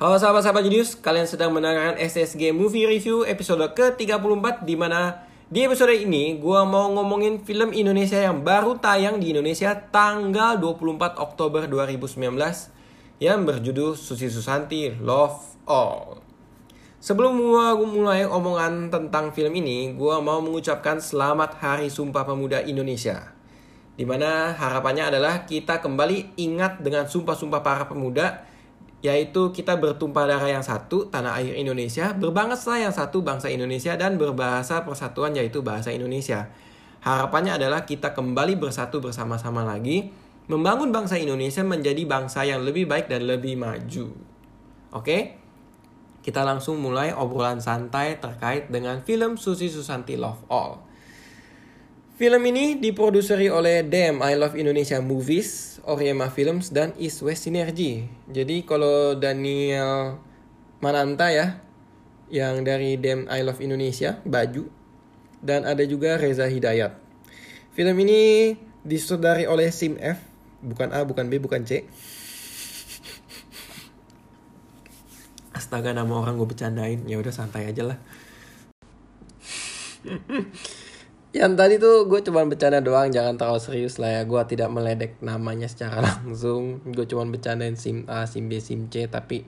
Halo 0.00 0.16
sahabat-sahabat 0.16 0.64
Jenius, 0.64 0.96
kalian 0.96 1.28
sedang 1.28 1.52
mendengarkan 1.52 2.00
SSG 2.00 2.56
Movie 2.56 2.88
Review 2.88 3.28
episode 3.28 3.60
ke-34 3.76 4.64
di 4.64 4.72
mana 4.72 5.28
di 5.52 5.60
episode 5.60 5.92
ini 5.92 6.40
gue 6.40 6.60
mau 6.64 6.88
ngomongin 6.88 7.44
film 7.44 7.68
Indonesia 7.76 8.16
yang 8.16 8.40
baru 8.40 8.80
tayang 8.80 9.20
di 9.20 9.36
Indonesia 9.36 9.76
tanggal 9.76 10.56
24 10.56 11.20
Oktober 11.20 11.68
2019 11.68 12.16
yang 13.20 13.44
berjudul 13.44 13.92
Susi 13.92 14.32
Susanti 14.32 14.88
Love 14.88 15.68
All. 15.68 16.24
Sebelum 16.96 17.36
gue 17.36 17.84
mulai 17.84 18.24
omongan 18.24 18.88
tentang 18.88 19.36
film 19.36 19.52
ini, 19.52 19.92
gue 19.92 20.16
mau 20.24 20.40
mengucapkan 20.40 20.96
selamat 20.96 21.60
Hari 21.60 21.92
Sumpah 21.92 22.24
Pemuda 22.24 22.64
Indonesia. 22.64 23.36
Di 24.00 24.08
mana 24.08 24.56
harapannya 24.56 25.12
adalah 25.12 25.44
kita 25.44 25.84
kembali 25.84 26.40
ingat 26.40 26.80
dengan 26.80 27.04
sumpah-sumpah 27.04 27.60
para 27.60 27.84
pemuda 27.84 28.48
yaitu 29.00 29.48
kita 29.56 29.80
bertumpah 29.80 30.28
darah 30.28 30.60
yang 30.60 30.64
satu, 30.64 31.08
tanah 31.08 31.40
air 31.40 31.56
Indonesia, 31.56 32.12
berbangsa 32.12 32.76
yang 32.76 32.92
satu, 32.92 33.24
bangsa 33.24 33.48
Indonesia, 33.48 33.96
dan 33.96 34.20
berbahasa 34.20 34.84
persatuan 34.84 35.32
yaitu 35.32 35.64
bahasa 35.64 35.88
Indonesia. 35.88 36.52
Harapannya 37.00 37.56
adalah 37.56 37.88
kita 37.88 38.12
kembali 38.12 38.60
bersatu 38.60 39.00
bersama-sama 39.00 39.64
lagi, 39.64 40.12
membangun 40.52 40.92
bangsa 40.92 41.16
Indonesia 41.16 41.64
menjadi 41.64 42.04
bangsa 42.04 42.44
yang 42.44 42.60
lebih 42.60 42.84
baik 42.84 43.08
dan 43.08 43.24
lebih 43.24 43.56
maju. 43.56 44.12
Oke? 44.92 45.40
Kita 46.20 46.44
langsung 46.44 46.76
mulai 46.76 47.16
obrolan 47.16 47.64
santai 47.64 48.20
terkait 48.20 48.68
dengan 48.68 49.00
film 49.00 49.40
Susi 49.40 49.72
Susanti 49.72 50.20
Love 50.20 50.44
All. 50.52 50.89
Film 52.20 52.44
ini 52.52 52.76
diproduseri 52.76 53.48
oleh 53.48 53.80
DM 53.80 54.20
I 54.20 54.36
Love 54.36 54.52
Indonesia 54.52 55.00
Movies, 55.00 55.80
Oriema 55.88 56.28
Films, 56.28 56.68
dan 56.68 56.92
East 57.00 57.24
West 57.24 57.48
Synergy. 57.48 58.12
Jadi 58.28 58.60
kalau 58.68 59.16
Daniel 59.16 60.20
Mananta 60.84 61.32
ya, 61.32 61.64
yang 62.28 62.60
dari 62.60 63.00
DM 63.00 63.24
I 63.24 63.40
Love 63.40 63.64
Indonesia, 63.64 64.20
Baju, 64.28 64.68
dan 65.40 65.64
ada 65.64 65.80
juga 65.88 66.20
Reza 66.20 66.44
Hidayat. 66.44 66.92
Film 67.72 67.96
ini 68.04 68.52
disutradari 68.84 69.48
oleh 69.48 69.72
Sim 69.72 69.96
F, 69.96 70.20
bukan 70.60 70.92
A, 70.92 71.00
bukan 71.08 71.32
B, 71.32 71.40
bukan 71.40 71.64
C. 71.64 71.88
Astaga 75.56 75.96
nama 75.96 76.20
orang 76.20 76.36
gue 76.36 76.52
bercandain, 76.52 77.00
ya 77.08 77.16
udah 77.16 77.32
santai 77.32 77.64
aja 77.64 77.96
lah. 77.96 77.98
Yang 81.30 81.52
tadi 81.54 81.74
tuh 81.78 82.10
gue 82.10 82.26
cuma 82.26 82.42
bercanda 82.42 82.82
doang, 82.82 83.06
jangan 83.06 83.38
terlalu 83.38 83.62
serius 83.62 84.02
lah 84.02 84.10
ya. 84.18 84.22
Gue 84.26 84.42
tidak 84.50 84.66
meledek 84.74 85.22
namanya 85.22 85.70
secara 85.70 86.02
langsung. 86.10 86.82
Gue 86.90 87.06
cuma 87.06 87.22
bercandain 87.22 87.78
SIM 87.78 88.02
A, 88.10 88.26
SIM 88.26 88.50
B, 88.50 88.58
SIM 88.58 88.90
C. 88.90 89.06
Tapi 89.06 89.46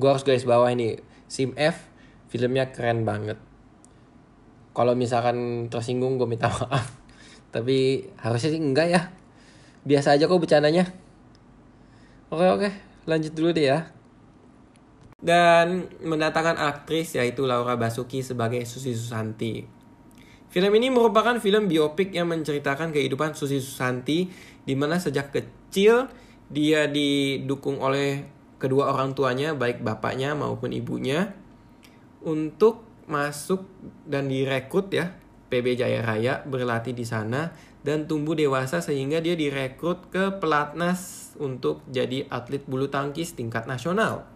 gue 0.00 0.08
harus 0.08 0.24
guys 0.24 0.48
bawah 0.48 0.72
ini. 0.72 0.96
SIM 1.28 1.52
F, 1.60 1.92
filmnya 2.32 2.72
keren 2.72 3.04
banget. 3.04 3.36
Kalau 4.72 4.96
misalkan 4.96 5.68
tersinggung 5.68 6.16
gue 6.16 6.24
minta 6.24 6.48
maaf. 6.56 6.88
Tapi 7.52 8.08
harusnya 8.16 8.56
sih 8.56 8.62
enggak 8.62 8.88
ya. 8.88 9.12
Biasa 9.84 10.16
aja 10.16 10.24
kok 10.24 10.40
bercandanya. 10.40 10.88
Oke 12.32 12.46
oke, 12.48 12.68
lanjut 13.04 13.36
dulu 13.36 13.52
deh 13.52 13.68
ya. 13.68 13.92
Dan 15.20 15.84
mendatangkan 16.00 16.56
aktris 16.56 17.12
yaitu 17.12 17.44
Laura 17.44 17.76
Basuki 17.76 18.24
sebagai 18.24 18.64
Susi 18.64 18.96
Susanti. 18.96 19.79
Film 20.50 20.74
ini 20.74 20.90
merupakan 20.90 21.38
film 21.38 21.70
biopik 21.70 22.10
yang 22.10 22.26
menceritakan 22.26 22.90
kehidupan 22.90 23.38
Susi 23.38 23.62
Susanti 23.62 24.26
di 24.66 24.74
mana 24.74 24.98
sejak 24.98 25.30
kecil 25.30 26.10
dia 26.50 26.90
didukung 26.90 27.78
oleh 27.78 28.26
kedua 28.58 28.90
orang 28.90 29.14
tuanya 29.14 29.54
baik 29.54 29.86
bapaknya 29.86 30.34
maupun 30.34 30.74
ibunya 30.74 31.38
untuk 32.26 32.82
masuk 33.06 33.62
dan 34.10 34.26
direkrut 34.26 34.90
ya 34.90 35.14
PB 35.54 35.78
Jaya 35.78 36.02
Raya 36.02 36.42
berlatih 36.42 36.98
di 36.98 37.06
sana 37.06 37.54
dan 37.86 38.10
tumbuh 38.10 38.34
dewasa 38.34 38.82
sehingga 38.82 39.22
dia 39.22 39.38
direkrut 39.38 40.10
ke 40.10 40.34
pelatnas 40.42 41.32
untuk 41.38 41.86
jadi 41.86 42.26
atlet 42.26 42.66
bulu 42.66 42.90
tangkis 42.90 43.38
tingkat 43.38 43.70
nasional. 43.70 44.26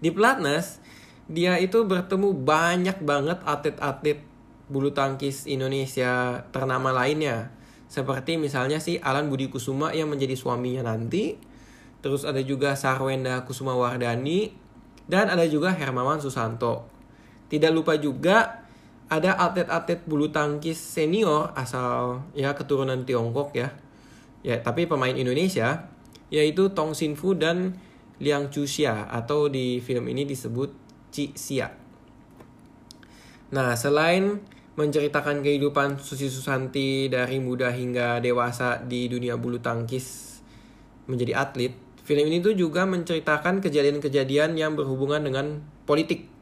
Di 0.00 0.12
pelatnas 0.12 0.80
dia 1.24 1.56
itu 1.56 1.84
bertemu 1.88 2.36
banyak 2.36 3.00
banget 3.00 3.38
atlet-atlet 3.48 4.29
bulu 4.70 4.94
tangkis 4.94 5.50
Indonesia 5.50 6.46
ternama 6.54 6.94
lainnya. 6.94 7.50
Seperti 7.90 8.38
misalnya 8.38 8.78
si 8.78 9.02
Alan 9.02 9.26
Budi 9.26 9.50
Kusuma 9.50 9.90
yang 9.90 10.06
menjadi 10.06 10.38
suaminya 10.38 10.94
nanti. 10.94 11.34
Terus 12.00 12.22
ada 12.22 12.38
juga 12.40 12.78
Sarwenda 12.78 13.42
Kusuma 13.42 13.74
Wardani. 13.74 14.54
Dan 15.10 15.26
ada 15.26 15.42
juga 15.50 15.74
Hermawan 15.74 16.22
Susanto. 16.22 16.86
Tidak 17.50 17.74
lupa 17.74 17.98
juga 17.98 18.62
ada 19.10 19.34
atlet-atlet 19.34 20.06
bulu 20.06 20.30
tangkis 20.30 20.78
senior 20.78 21.50
asal 21.58 22.22
ya 22.30 22.54
keturunan 22.54 23.02
Tiongkok 23.02 23.50
ya. 23.58 23.74
Ya, 24.46 24.62
tapi 24.62 24.86
pemain 24.86 25.12
Indonesia 25.12 25.90
yaitu 26.30 26.70
Tong 26.70 26.94
Sin 26.94 27.18
Fu 27.18 27.34
dan 27.34 27.74
Liang 28.22 28.54
Chuxia 28.54 29.10
atau 29.10 29.50
di 29.50 29.82
film 29.82 30.06
ini 30.06 30.22
disebut 30.22 30.70
Ci 31.10 31.34
Xia. 31.34 31.74
Nah, 33.50 33.74
selain 33.74 34.38
menceritakan 34.80 35.44
kehidupan 35.44 36.00
Susi 36.00 36.32
Susanti 36.32 37.12
dari 37.12 37.36
muda 37.36 37.68
hingga 37.68 38.16
dewasa 38.24 38.80
di 38.80 39.04
dunia 39.12 39.36
bulu 39.36 39.60
tangkis 39.60 40.40
menjadi 41.04 41.36
atlet. 41.36 41.76
Film 42.00 42.24
ini 42.24 42.40
tuh 42.40 42.56
juga 42.56 42.88
menceritakan 42.88 43.60
kejadian-kejadian 43.60 44.56
yang 44.56 44.72
berhubungan 44.74 45.20
dengan 45.20 45.60
politik. 45.84 46.32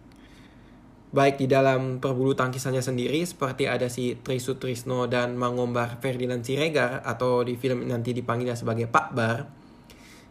Baik 1.10 1.42
di 1.42 1.50
dalam 1.50 1.98
perbulu 1.98 2.38
tangkisannya 2.38 2.84
sendiri 2.84 3.24
seperti 3.26 3.66
ada 3.66 3.90
si 3.90 4.14
Trisu 4.14 4.60
Trisno 4.60 5.10
dan 5.10 5.34
Mangombar 5.34 5.98
Ferdinand 5.98 6.44
Siregar 6.44 7.02
atau 7.02 7.42
di 7.42 7.58
film 7.58 7.88
nanti 7.90 8.14
dipanggilnya 8.14 8.54
sebagai 8.54 8.86
Pak 8.86 9.08
Bar. 9.16 9.57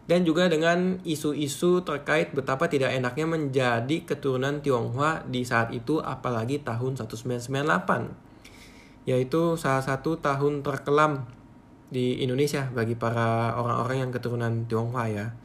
Dan 0.08 0.24
juga 0.24 0.48
dengan 0.48 0.96
isu-isu 1.04 1.84
terkait 1.84 2.32
betapa 2.32 2.64
tidak 2.64 2.96
enaknya 2.96 3.28
menjadi 3.28 4.08
keturunan 4.08 4.64
Tionghoa 4.64 5.28
di 5.28 5.44
saat 5.44 5.68
itu 5.76 6.00
apalagi 6.00 6.64
tahun 6.64 6.96
1998. 6.96 9.04
Yaitu 9.04 9.60
salah 9.60 9.84
satu 9.84 10.16
tahun 10.16 10.64
terkelam 10.64 11.28
di 11.92 12.24
Indonesia 12.24 12.72
bagi 12.72 12.96
para 12.96 13.52
orang-orang 13.60 14.08
yang 14.08 14.12
keturunan 14.16 14.64
Tionghoa 14.64 15.04
ya. 15.12 15.36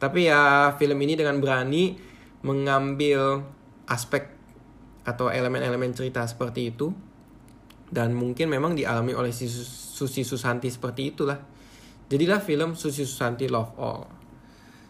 Tapi 0.00 0.32
ya 0.32 0.72
film 0.80 0.96
ini 1.04 1.12
dengan 1.12 1.36
berani 1.36 2.00
mengambil 2.40 3.44
aspek 3.84 4.32
atau 5.04 5.28
elemen-elemen 5.28 5.92
cerita 5.92 6.24
seperti 6.24 6.72
itu 6.72 6.88
dan 7.86 8.10
mungkin 8.16 8.50
memang 8.50 8.74
dialami 8.74 9.14
oleh 9.14 9.30
si 9.30 9.46
Susi 9.46 10.26
Susanti 10.26 10.66
seperti 10.66 11.14
itulah 11.14 11.38
Jadilah 12.06 12.38
film 12.38 12.78
Susi 12.78 13.02
Susanti 13.02 13.50
Love 13.50 13.74
All. 13.82 14.06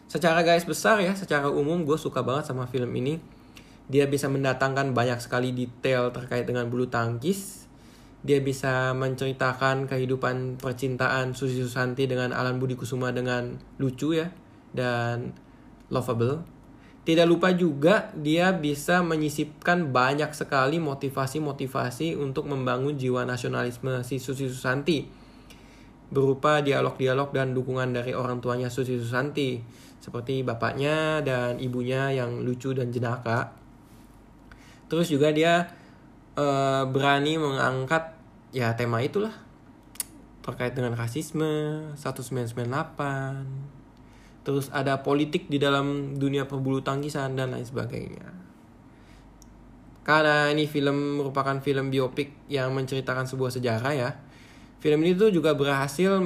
Secara 0.04 0.44
guys 0.44 0.69
besar 0.69 1.00
ya, 1.00 1.16
secara 1.16 1.49
umum 1.49 1.88
gue 1.88 1.97
suka 1.97 2.21
banget 2.21 2.53
sama 2.53 2.69
film 2.69 2.93
ini. 2.93 3.16
Dia 3.88 4.04
bisa 4.04 4.28
mendatangkan 4.28 4.93
banyak 4.93 5.16
sekali 5.25 5.56
detail 5.56 6.12
terkait 6.12 6.44
dengan 6.44 6.69
bulu 6.69 6.93
tangkis. 6.93 7.65
Dia 8.21 8.44
bisa 8.44 8.93
menceritakan 8.93 9.88
kehidupan 9.88 10.60
percintaan 10.60 11.32
Susi 11.32 11.56
Susanti 11.56 12.04
dengan 12.04 12.37
Alan 12.37 12.60
Budi 12.60 12.77
Kusuma 12.77 13.16
dengan 13.16 13.56
lucu 13.81 14.12
ya 14.12 14.28
dan 14.77 15.33
lovable. 15.88 16.44
Tidak 17.09 17.25
lupa 17.25 17.54
juga 17.56 18.12
dia 18.12 18.53
bisa 18.53 19.00
menyisipkan 19.00 19.88
banyak 19.88 20.37
sekali 20.37 20.77
motivasi-motivasi 20.84 22.12
untuk 22.19 22.44
membangun 22.50 22.98
jiwa 23.00 23.25
nasionalisme 23.25 24.04
si 24.04 24.21
Susi 24.21 24.53
Susanti 24.53 25.25
berupa 26.06 26.62
dialog-dialog 26.62 27.34
dan 27.34 27.51
dukungan 27.51 27.91
dari 27.91 28.15
orang 28.15 28.39
tuanya 28.39 28.71
Susi 28.71 28.95
Susanti 28.95 29.59
seperti 29.98 30.47
bapaknya 30.47 31.19
dan 31.27 31.59
ibunya 31.59 32.15
yang 32.15 32.47
lucu 32.47 32.71
dan 32.71 32.95
jenaka. 32.95 33.51
Terus 34.86 35.10
juga 35.10 35.34
dia 35.34 35.66
uh, 36.39 36.86
berani 36.86 37.42
mengangkat 37.42 38.15
ya 38.54 38.78
tema 38.78 39.03
itulah 39.03 39.34
terkait 40.47 40.78
dengan 40.78 40.95
rasisme 40.95 41.91
1998. 41.98 44.47
Terus 44.47 44.71
ada 44.71 45.03
politik 45.03 45.51
di 45.51 45.59
dalam 45.59 46.15
dunia 46.15 46.47
perbulu 46.47 46.86
tangkisan 46.86 47.34
dan 47.34 47.51
lain 47.51 47.66
sebagainya. 47.66 48.31
Karena 50.07 50.54
ini 50.54 50.71
film 50.71 51.19
merupakan 51.19 51.59
film 51.59 51.91
biopik 51.91 52.47
yang 52.47 52.71
menceritakan 52.71 53.27
sebuah 53.27 53.59
sejarah 53.59 53.91
ya 53.91 54.15
film 54.81 55.01
ini 55.05 55.17
tuh 55.17 55.33
juga 55.33 55.57
berhasil 55.57 56.21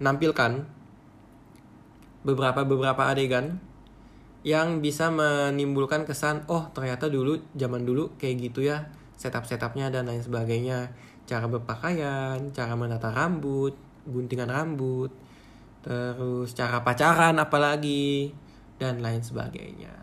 menampilkan 0.00 0.52
beberapa 2.26 2.60
beberapa 2.66 3.06
adegan 3.06 3.62
yang 4.46 4.78
bisa 4.78 5.10
menimbulkan 5.10 6.06
kesan 6.06 6.46
oh 6.46 6.70
ternyata 6.70 7.10
dulu 7.10 7.38
zaman 7.58 7.82
dulu 7.82 8.14
kayak 8.18 8.50
gitu 8.50 8.62
ya 8.66 8.86
setup 9.16 9.48
setupnya 9.48 9.88
dan 9.88 10.06
lain 10.06 10.22
sebagainya. 10.22 10.92
Cara 11.26 11.50
berpakaian 11.50 12.38
cara 12.54 12.78
menata 12.78 13.10
rambut 13.10 13.74
guntingan 14.06 14.46
rambut 14.46 15.10
terus 15.82 16.54
cara 16.54 16.82
pacaran 16.86 17.34
apalagi 17.42 18.30
dan 18.78 19.02
lain 19.02 19.22
sebagainya. 19.22 19.94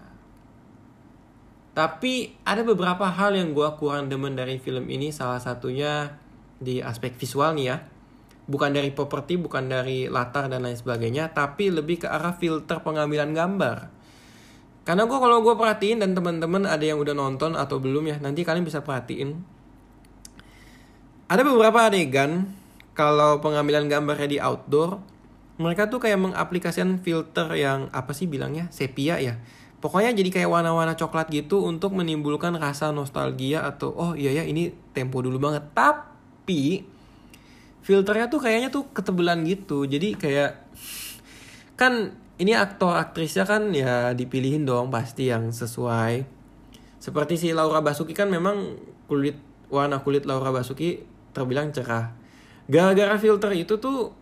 Tapi 1.74 2.38
ada 2.46 2.62
beberapa 2.62 3.08
hal 3.10 3.34
yang 3.34 3.56
gue 3.56 3.70
kurang 3.80 4.12
demen 4.12 4.38
dari 4.38 4.60
film 4.62 4.92
ini. 4.92 5.10
Salah 5.10 5.42
satunya 5.42 6.20
di 6.64 6.80
aspek 6.80 7.14
visual 7.20 7.54
nih 7.60 7.66
ya. 7.68 7.78
Bukan 8.44 8.76
dari 8.76 8.92
properti 8.92 9.40
bukan 9.40 9.72
dari 9.72 10.08
latar 10.08 10.52
dan 10.52 10.64
lain 10.64 10.76
sebagainya 10.76 11.32
tapi 11.32 11.72
lebih 11.72 12.04
ke 12.04 12.08
arah 12.08 12.36
filter 12.36 12.80
pengambilan 12.80 13.36
gambar. 13.36 13.92
Karena 14.84 15.08
gue 15.08 15.16
kalau 15.16 15.40
gue 15.40 15.56
perhatiin 15.56 16.04
dan 16.04 16.12
teman-teman 16.12 16.68
ada 16.68 16.84
yang 16.84 17.00
udah 17.00 17.16
nonton 17.16 17.56
atau 17.56 17.80
belum 17.80 18.04
ya 18.04 18.18
nanti 18.20 18.44
kalian 18.44 18.68
bisa 18.68 18.84
perhatiin. 18.84 19.40
Ada 21.32 21.40
beberapa 21.48 21.88
adegan 21.88 22.52
kalau 22.92 23.40
pengambilan 23.40 23.88
gambarnya 23.88 24.28
di 24.28 24.38
outdoor 24.44 25.14
mereka 25.62 25.86
tuh 25.86 26.02
kayak 26.02 26.18
mengaplikasikan 26.18 26.98
filter 27.00 27.46
yang 27.54 27.88
apa 27.94 28.12
sih 28.12 28.26
bilangnya 28.26 28.68
sepia 28.74 29.22
ya. 29.22 29.38
Pokoknya 29.80 30.16
jadi 30.16 30.32
kayak 30.32 30.50
warna-warna 30.50 30.96
coklat 30.96 31.28
gitu 31.30 31.68
untuk 31.68 31.92
menimbulkan 31.94 32.56
rasa 32.56 32.96
nostalgia 32.96 33.68
atau 33.68 33.92
oh 33.92 34.12
iya 34.16 34.32
ya 34.32 34.44
ini 34.48 34.72
tempo 34.96 35.20
dulu 35.20 35.38
banget. 35.38 35.64
Tapi 35.76 36.13
filternya 37.84 38.28
tuh 38.28 38.40
kayaknya 38.44 38.70
tuh 38.70 38.90
ketebelan 38.92 39.44
gitu. 39.48 39.88
Jadi 39.88 40.16
kayak 40.16 40.52
kan 41.80 42.16
ini 42.40 42.54
aktor 42.58 42.96
aktrisnya 42.96 43.48
kan 43.48 43.72
ya 43.72 44.12
dipilihin 44.12 44.68
dong 44.68 44.92
pasti 44.92 45.32
yang 45.32 45.52
sesuai. 45.52 46.26
Seperti 47.00 47.36
si 47.36 47.48
Laura 47.52 47.84
Basuki 47.84 48.16
kan 48.16 48.32
memang 48.32 48.80
kulit 49.08 49.36
warna 49.68 50.00
kulit 50.00 50.24
Laura 50.24 50.52
Basuki 50.52 51.04
terbilang 51.36 51.72
cerah. 51.76 52.16
Gara-gara 52.68 53.20
filter 53.20 53.52
itu 53.56 53.76
tuh 53.80 54.16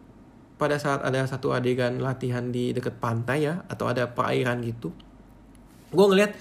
pada 0.57 0.77
saat 0.77 1.01
ada 1.01 1.25
satu 1.25 1.53
adegan 1.53 1.97
latihan 2.01 2.53
di 2.53 2.69
deket 2.73 3.01
pantai 3.01 3.49
ya 3.49 3.65
atau 3.65 3.89
ada 3.89 4.13
perairan 4.13 4.61
gitu 4.61 4.93
gue 5.91 6.05
ngeliat 6.07 6.31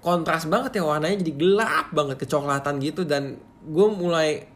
kontras 0.00 0.48
banget 0.48 0.80
ya 0.80 0.82
warnanya 0.84 1.20
jadi 1.20 1.32
gelap 1.36 1.86
banget 1.92 2.16
kecoklatan 2.24 2.80
gitu. 2.80 3.04
Dan 3.04 3.36
gue 3.68 3.88
mulai 3.92 4.48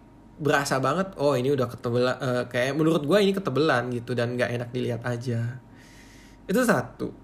berasa 0.42 0.82
banget 0.82 1.14
oh 1.22 1.38
ini 1.38 1.54
udah 1.54 1.70
ketebelan 1.70 2.16
uh, 2.18 2.44
kayak 2.50 2.74
menurut 2.74 3.06
gue 3.06 3.18
ini 3.22 3.30
ketebelan 3.30 3.94
gitu 3.94 4.18
dan 4.18 4.34
nggak 4.34 4.50
enak 4.50 4.68
dilihat 4.74 5.02
aja. 5.06 5.62
Itu 6.50 6.66
satu. 6.66 7.14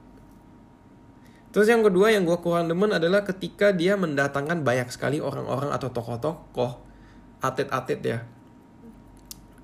Terus 1.51 1.67
yang 1.67 1.83
kedua 1.83 2.15
yang 2.15 2.23
gue 2.23 2.39
kurang 2.39 2.71
demen 2.71 2.95
adalah 2.95 3.27
ketika 3.27 3.75
dia 3.75 3.99
mendatangkan 3.99 4.63
banyak 4.63 4.87
sekali 4.95 5.19
orang-orang 5.19 5.75
atau 5.75 5.91
tokoh-tokoh 5.91 6.73
atlet-atlet 7.43 8.01
ya. 8.07 8.19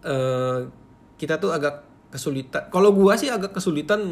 Uh, 0.05 0.69
kita 1.15 1.39
tuh 1.39 1.55
agak 1.55 1.87
kesulitan 2.13 2.69
kalau 2.69 2.93
gue 2.93 3.15
sih 3.17 3.33
agak 3.33 3.57
kesulitan 3.57 4.05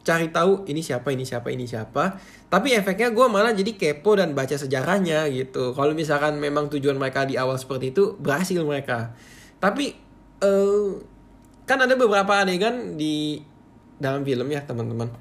cari 0.00 0.32
tahu 0.32 0.64
ini 0.64 0.80
siapa 0.80 1.12
ini 1.12 1.24
siapa 1.28 1.52
ini 1.52 1.68
siapa. 1.68 2.16
Tapi 2.48 2.74
efeknya 2.74 3.12
gue 3.12 3.26
malah 3.28 3.52
jadi 3.52 3.76
kepo 3.76 4.16
dan 4.16 4.32
baca 4.32 4.56
sejarahnya 4.56 5.28
gitu. 5.30 5.76
Kalau 5.76 5.92
misalkan 5.92 6.40
memang 6.40 6.72
tujuan 6.72 6.96
mereka 6.96 7.28
di 7.28 7.36
awal 7.36 7.60
seperti 7.60 7.92
itu 7.92 8.16
berhasil 8.16 8.58
mereka. 8.64 9.12
Tapi 9.60 9.92
uh, 10.40 10.96
kan 11.68 11.78
ada 11.78 11.94
beberapa 11.94 12.42
adegan 12.42 12.96
di 12.96 13.38
dalam 14.00 14.24
film 14.24 14.48
ya 14.48 14.64
teman-teman. 14.64 15.12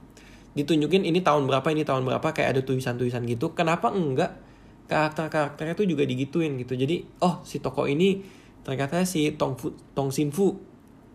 Ditunjukin 0.55 1.05
ini 1.05 1.21
tahun 1.21 1.45
berapa 1.45 1.67
ini 1.69 1.83
tahun 1.85 2.07
berapa 2.07 2.27
kayak 2.31 2.49
ada 2.57 2.61
tulisan-tulisan 2.63 3.27
gitu. 3.27 3.53
Kenapa 3.53 3.91
enggak? 3.91 4.39
Karakter-karakternya 4.89 5.77
tuh 5.77 5.85
juga 5.85 6.01
digituin 6.07 6.57
gitu. 6.57 6.73
Jadi 6.73 7.05
oh 7.21 7.45
si 7.45 7.61
toko 7.61 7.85
ini 7.85 8.25
ternyata 8.65 9.05
si 9.05 9.37
Tong 9.37 9.53
Fu, 9.53 9.75
Tong 9.93 10.09
Sin 10.09 10.33
Fu 10.33 10.57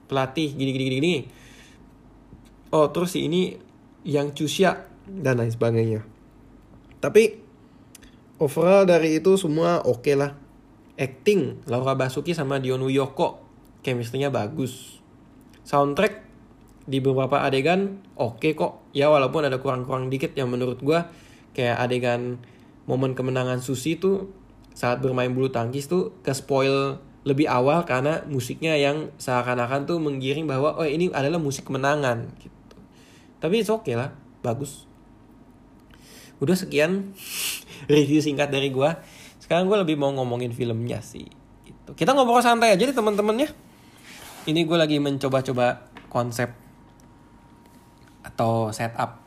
pelatih 0.04 0.52
gini 0.54 0.70
gini, 0.76 0.84
gini 1.00 1.14
oh 2.74 2.90
terus 2.90 3.14
si 3.14 3.30
ini 3.30 3.54
yang 4.02 4.34
Cusia 4.34 4.90
dan 5.06 5.38
lain 5.38 5.54
sebagainya. 5.54 6.02
Tapi 6.98 7.38
overall 8.42 8.82
dari 8.82 9.22
itu 9.22 9.38
semua 9.38 9.78
oke 9.86 10.02
okay 10.02 10.18
lah. 10.18 10.34
Acting 10.94 11.66
Laura 11.70 11.98
Basuki 11.98 12.34
sama 12.34 12.58
Dion 12.58 12.82
Wiyoko 12.82 13.42
chemistry-nya 13.86 14.34
bagus. 14.34 14.98
Soundtrack 15.62 16.22
di 16.84 16.98
beberapa 16.98 17.46
adegan 17.46 18.02
oke 18.18 18.42
okay 18.42 18.52
kok. 18.58 18.90
Ya 18.90 19.06
walaupun 19.06 19.46
ada 19.46 19.62
kurang-kurang 19.62 20.10
dikit 20.10 20.34
yang 20.34 20.50
menurut 20.50 20.82
gue 20.82 20.98
kayak 21.54 21.78
adegan 21.78 22.42
momen 22.90 23.14
kemenangan 23.14 23.62
Susi 23.62 23.96
tuh 23.96 24.30
saat 24.74 24.98
bermain 24.98 25.30
bulu 25.30 25.54
tangkis 25.54 25.86
tuh 25.86 26.18
ke 26.26 26.34
spoil 26.34 26.98
lebih 27.24 27.48
awal 27.48 27.88
karena 27.88 28.20
musiknya 28.28 28.76
yang 28.76 29.08
seakan-akan 29.16 29.88
tuh 29.88 29.96
menggiring 29.96 30.44
bahwa 30.44 30.76
oh 30.76 30.84
ini 30.84 31.08
adalah 31.14 31.40
musik 31.40 31.64
kemenangan 31.64 32.28
gitu 32.36 32.52
tapi 33.44 33.60
itu 33.60 33.76
oke 33.76 33.84
okay 33.84 33.94
lah 34.00 34.16
bagus. 34.40 34.88
Udah 36.40 36.56
sekian 36.56 37.12
review 37.92 38.24
singkat 38.24 38.48
dari 38.48 38.72
gue 38.72 38.90
sekarang 39.44 39.68
gue 39.68 39.76
lebih 39.76 40.00
mau 40.00 40.08
ngomongin 40.08 40.56
filmnya 40.56 41.04
sih 41.04 41.28
gitu. 41.68 41.92
kita 41.92 42.16
ngobrol 42.16 42.40
santai 42.40 42.72
aja 42.72 42.88
nih 42.88 42.96
teman-teman 42.96 43.44
ya. 43.44 43.52
Ini 44.48 44.64
gue 44.64 44.78
lagi 44.80 44.96
mencoba-coba 44.96 45.92
konsep 46.08 46.48
atau 48.24 48.72
setup 48.72 49.20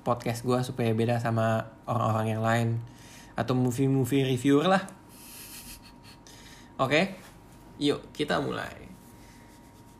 podcast 0.00 0.40
gue 0.40 0.56
supaya 0.64 0.96
beda 0.96 1.20
sama 1.20 1.68
orang-orang 1.84 2.26
yang 2.32 2.40
lain. 2.40 2.68
Atau 3.36 3.52
movie-movie 3.52 4.24
reviewer 4.24 4.64
lah. 4.64 4.80
Oke? 6.80 6.88
Okay? 6.88 7.04
yuk 7.76 8.08
kita 8.16 8.40
mulai 8.40 8.85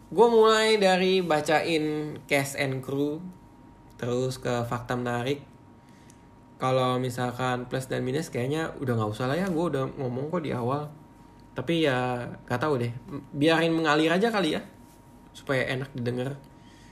gue 0.07 0.27
mulai 0.31 0.79
dari 0.79 1.19
bacain 1.19 2.15
cast 2.31 2.55
and 2.55 2.79
crew 2.79 3.19
terus 3.99 4.39
ke 4.39 4.63
fakta 4.69 4.95
menarik. 4.95 5.43
Kalau 6.57 6.97
misalkan 6.97 7.69
plus 7.69 7.91
dan 7.91 8.07
minus 8.07 8.33
kayaknya 8.33 8.73
udah 8.81 8.97
nggak 8.97 9.13
usah 9.13 9.27
lah 9.29 9.37
ya 9.37 9.51
gue 9.51 9.65
udah 9.67 9.99
ngomong 9.99 10.31
kok 10.31 10.47
di 10.47 10.55
awal. 10.55 10.89
Tapi 11.57 11.89
ya 11.89 12.29
gak 12.45 12.61
tahu 12.61 12.77
deh. 12.81 12.93
Biarin 13.33 13.73
mengalir 13.73 14.13
aja 14.13 14.29
kali 14.29 14.55
ya 14.57 14.63
supaya 15.33 15.67
enak 15.69 15.91
didengar. 15.97 16.37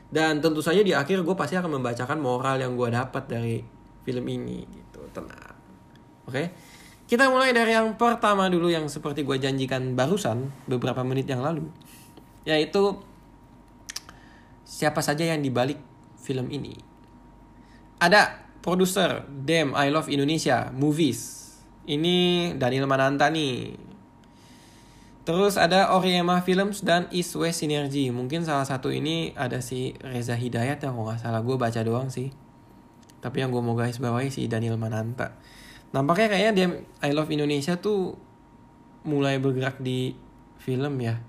Dan 0.08 0.40
tentu 0.40 0.60
saja 0.64 0.81
di 0.81 0.93
akhir 0.93 1.22
gue 1.22 1.37
pasti 1.37 1.55
akan 1.55 1.81
membacakan 1.81 2.19
moral 2.19 2.60
yang 2.60 2.75
gue 2.75 2.88
dapat 2.93 3.25
dari 3.28 3.56
film 4.02 4.25
ini 4.26 4.64
gitu. 4.64 5.00
Tenang. 5.12 5.56
Oke? 6.28 6.50
Kita 7.05 7.28
mulai 7.28 7.52
dari 7.52 7.76
yang 7.76 8.00
pertama 8.00 8.49
dulu 8.49 8.72
yang 8.72 8.88
seperti 8.88 9.22
gue 9.22 9.37
janjikan 9.37 9.93
barusan 9.93 10.49
beberapa 10.64 11.05
menit 11.05 11.28
yang 11.28 11.44
lalu 11.44 11.69
yaitu 12.44 13.00
siapa 14.65 15.01
saja 15.01 15.24
yang 15.24 15.41
dibalik 15.41 15.81
film 16.20 16.48
ini. 16.48 16.77
Ada 18.01 18.44
produser 18.65 19.24
Damn 19.29 19.77
I 19.77 19.89
Love 19.93 20.08
Indonesia 20.13 20.72
Movies. 20.72 21.53
Ini 21.84 22.53
Daniel 22.56 22.89
Mananta 22.89 23.29
nih. 23.29 23.77
Terus 25.24 25.56
ada 25.56 25.96
Oriema 25.96 26.44
Films 26.44 26.84
dan 26.84 27.08
East 27.08 27.32
West 27.36 27.65
Synergy. 27.65 28.13
Mungkin 28.13 28.44
salah 28.44 28.69
satu 28.69 28.93
ini 28.93 29.32
ada 29.36 29.65
si 29.65 29.96
Reza 30.05 30.36
Hidayat 30.36 30.84
ya 30.84 30.93
kalau 30.93 31.08
nggak 31.08 31.20
salah 31.20 31.41
gue 31.41 31.56
baca 31.56 31.81
doang 31.81 32.13
sih. 32.13 32.29
Tapi 33.24 33.41
yang 33.41 33.48
gue 33.48 33.60
mau 33.65 33.72
guys 33.72 33.96
bawahi 33.96 34.29
si 34.29 34.44
Daniel 34.53 34.77
Mananta. 34.77 35.32
Nampaknya 35.96 36.29
kayaknya 36.29 36.53
dia 36.53 36.69
I 37.08 37.17
Love 37.17 37.32
Indonesia 37.32 37.81
tuh 37.81 38.20
mulai 39.05 39.41
bergerak 39.41 39.81
di 39.81 40.17
film 40.60 41.01
ya 41.01 41.20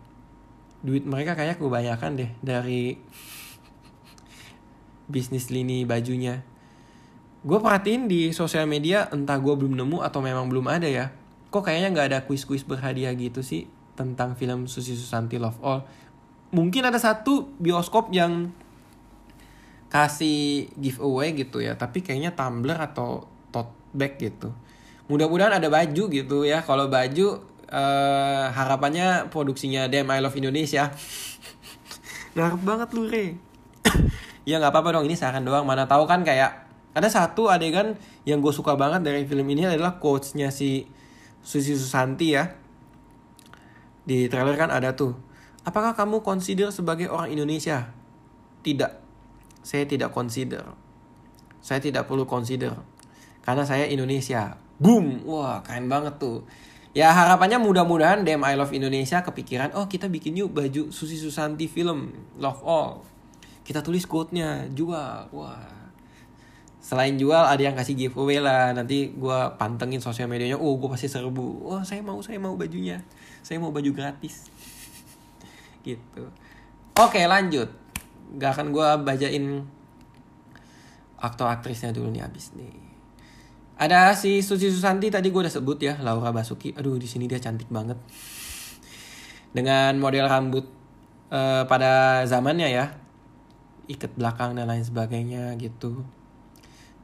duit 0.85 1.01
mereka 1.01 1.33
kayak 1.33 1.57
kebanyakan 1.57 2.21
deh 2.21 2.31
dari 2.45 3.01
bisnis 5.09 5.49
lini 5.49 5.81
bajunya. 5.83 6.45
Gue 7.45 7.61
perhatiin 7.61 8.05
di 8.09 8.33
sosial 8.33 8.69
media 8.69 9.09
entah 9.09 9.37
gue 9.37 9.53
belum 9.53 9.77
nemu 9.77 10.01
atau 10.05 10.21
memang 10.21 10.45
belum 10.49 10.65
ada 10.69 10.85
ya. 10.85 11.09
Kok 11.49 11.65
kayaknya 11.65 11.89
nggak 11.93 12.07
ada 12.13 12.19
kuis-kuis 12.25 12.65
berhadiah 12.65 13.13
gitu 13.17 13.41
sih 13.41 13.69
tentang 13.97 14.37
film 14.37 14.69
Susi 14.69 14.93
Susanti 14.93 15.41
Love 15.41 15.61
All. 15.61 15.81
Mungkin 16.53 16.85
ada 16.85 16.97
satu 17.01 17.49
bioskop 17.57 18.13
yang 18.13 18.53
kasih 19.89 20.67
giveaway 20.75 21.31
gitu 21.37 21.61
ya, 21.61 21.77
tapi 21.77 22.01
kayaknya 22.01 22.33
tumbler 22.33 22.75
atau 22.81 23.29
tote 23.53 23.71
bag 23.95 24.17
gitu. 24.19 24.51
Mudah-mudahan 25.05 25.61
ada 25.61 25.69
baju 25.69 26.03
gitu 26.09 26.37
ya. 26.43 26.65
Kalau 26.65 26.89
baju 26.89 27.45
uh, 27.75 28.47
harapannya 28.55 29.27
produksinya 29.27 29.91
Damn 29.91 30.07
I 30.07 30.23
Love 30.23 30.39
Indonesia. 30.39 30.95
Ngarep 32.39 32.61
banget 32.63 32.89
lu 32.95 33.03
re. 33.11 33.35
Ya 34.45 34.61
nggak 34.61 34.77
apa-apa 34.77 35.01
dong 35.01 35.09
ini 35.09 35.17
saran 35.17 35.41
doang. 35.41 35.65
Mana 35.65 35.89
tahu 35.89 36.05
kan 36.05 36.21
kayak 36.21 36.69
ada 36.93 37.09
satu 37.09 37.49
adegan 37.49 37.97
yang 38.29 38.45
gue 38.45 38.53
suka 38.53 38.77
banget 38.77 39.01
dari 39.01 39.25
film 39.25 39.49
ini 39.49 39.65
adalah 39.65 39.97
quotesnya 39.97 40.53
si 40.53 40.85
Susi 41.41 41.73
Susanti 41.73 42.37
ya. 42.37 42.53
Di 44.05 44.29
trailer 44.29 44.53
kan 44.53 44.69
ada 44.69 44.93
tuh 44.93 45.17
apakah 45.65 45.97
kamu 45.97 46.21
consider 46.21 46.69
sebagai 46.69 47.09
orang 47.09 47.33
Indonesia? 47.33 47.89
Tidak 48.61 49.05
saya 49.65 49.89
tidak 49.89 50.13
consider. 50.13 50.61
Saya 51.65 51.81
tidak 51.81 52.05
perlu 52.05 52.29
consider 52.29 52.77
karena 53.41 53.65
saya 53.65 53.89
Indonesia. 53.89 54.61
Boom! 54.77 55.25
Wah 55.25 55.65
keren 55.65 55.89
banget 55.89 56.21
tuh 56.21 56.45
Ya 56.95 57.11
harapannya 57.11 57.59
mudah-mudahan 57.59 58.23
DM 58.23 58.39
I 58.39 58.55
Love 58.55 58.71
Indonesia 58.71 59.19
kepikiran, 59.19 59.75
oh 59.75 59.83
kita 59.91 60.07
bikin 60.07 60.31
yuk 60.39 60.55
baju 60.55 60.95
Susi 60.95 61.19
Susanti 61.19 61.67
film 61.67 62.15
Love 62.39 62.63
All. 62.63 63.03
kita 63.67 63.83
tulis 63.83 64.05
quote-nya 64.07 64.69
jual. 64.71 65.27
Wah. 65.33 65.89
Selain 66.79 67.17
jual 67.17 67.41
ada 67.41 67.57
yang 67.57 67.73
kasih 67.73 67.97
giveaway 67.97 68.37
lah. 68.37 68.71
Nanti 68.77 69.11
gue 69.11 69.39
pantengin 69.57 69.97
sosial 69.99 70.29
medianya 70.29 70.55
oh 70.55 70.77
gue 70.77 70.85
pasti 70.85 71.09
serbu. 71.09 71.65
Oh 71.65 71.81
saya 71.81 72.05
mau 72.05 72.21
saya 72.21 72.37
mau 72.37 72.53
bajunya. 72.53 73.01
Saya 73.41 73.57
mau 73.57 73.73
baju 73.73 73.89
gratis. 73.89 74.47
Gitu. 75.85 76.23
Oke 76.95 77.25
lanjut. 77.25 77.73
Gak 78.37 78.53
akan 78.53 78.69
gue 78.69 78.87
bacain 79.01 79.65
aktor 81.17 81.49
aktrisnya 81.49 81.89
dulu 81.89 82.13
nih 82.13 82.21
abis 82.21 82.53
nih 82.53 82.84
ada 83.75 84.15
si 84.15 84.39
Susi 84.39 84.71
Susanti 84.71 85.11
tadi 85.11 85.31
gue 85.31 85.41
udah 85.43 85.51
sebut 85.51 85.77
ya 85.83 85.99
Laura 85.99 86.31
Basuki 86.31 86.71
aduh 86.75 86.95
di 86.95 87.07
sini 87.07 87.27
dia 87.27 87.39
cantik 87.43 87.67
banget 87.67 87.99
dengan 89.51 89.95
model 89.99 90.27
rambut 90.27 90.65
uh, 91.31 91.67
pada 91.67 92.23
zamannya 92.23 92.69
ya 92.71 92.85
ikat 93.91 94.15
belakang 94.15 94.55
dan 94.55 94.71
lain 94.71 94.83
sebagainya 94.83 95.55
gitu 95.59 96.03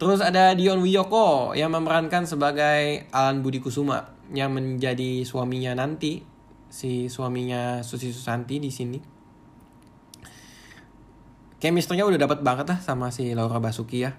Terus 0.02 0.18
ada 0.18 0.58
Dion 0.58 0.82
Wiyoko 0.82 1.54
yang 1.54 1.78
memerankan 1.78 2.26
sebagai 2.26 3.06
Alan 3.14 3.46
Budi 3.46 3.62
Kusuma 3.62 4.18
yang 4.34 4.50
menjadi 4.50 5.22
suaminya 5.22 5.78
nanti 5.78 6.26
si 6.74 7.06
suaminya 7.06 7.86
Susi 7.86 8.10
Susanti 8.10 8.58
di 8.58 8.74
sini. 8.74 8.98
Chemistry-nya 11.62 12.10
udah 12.10 12.18
dapat 12.18 12.42
banget 12.42 12.66
lah 12.74 12.82
sama 12.82 13.14
si 13.14 13.30
Laura 13.38 13.62
Basuki 13.62 14.02
ya. 14.02 14.18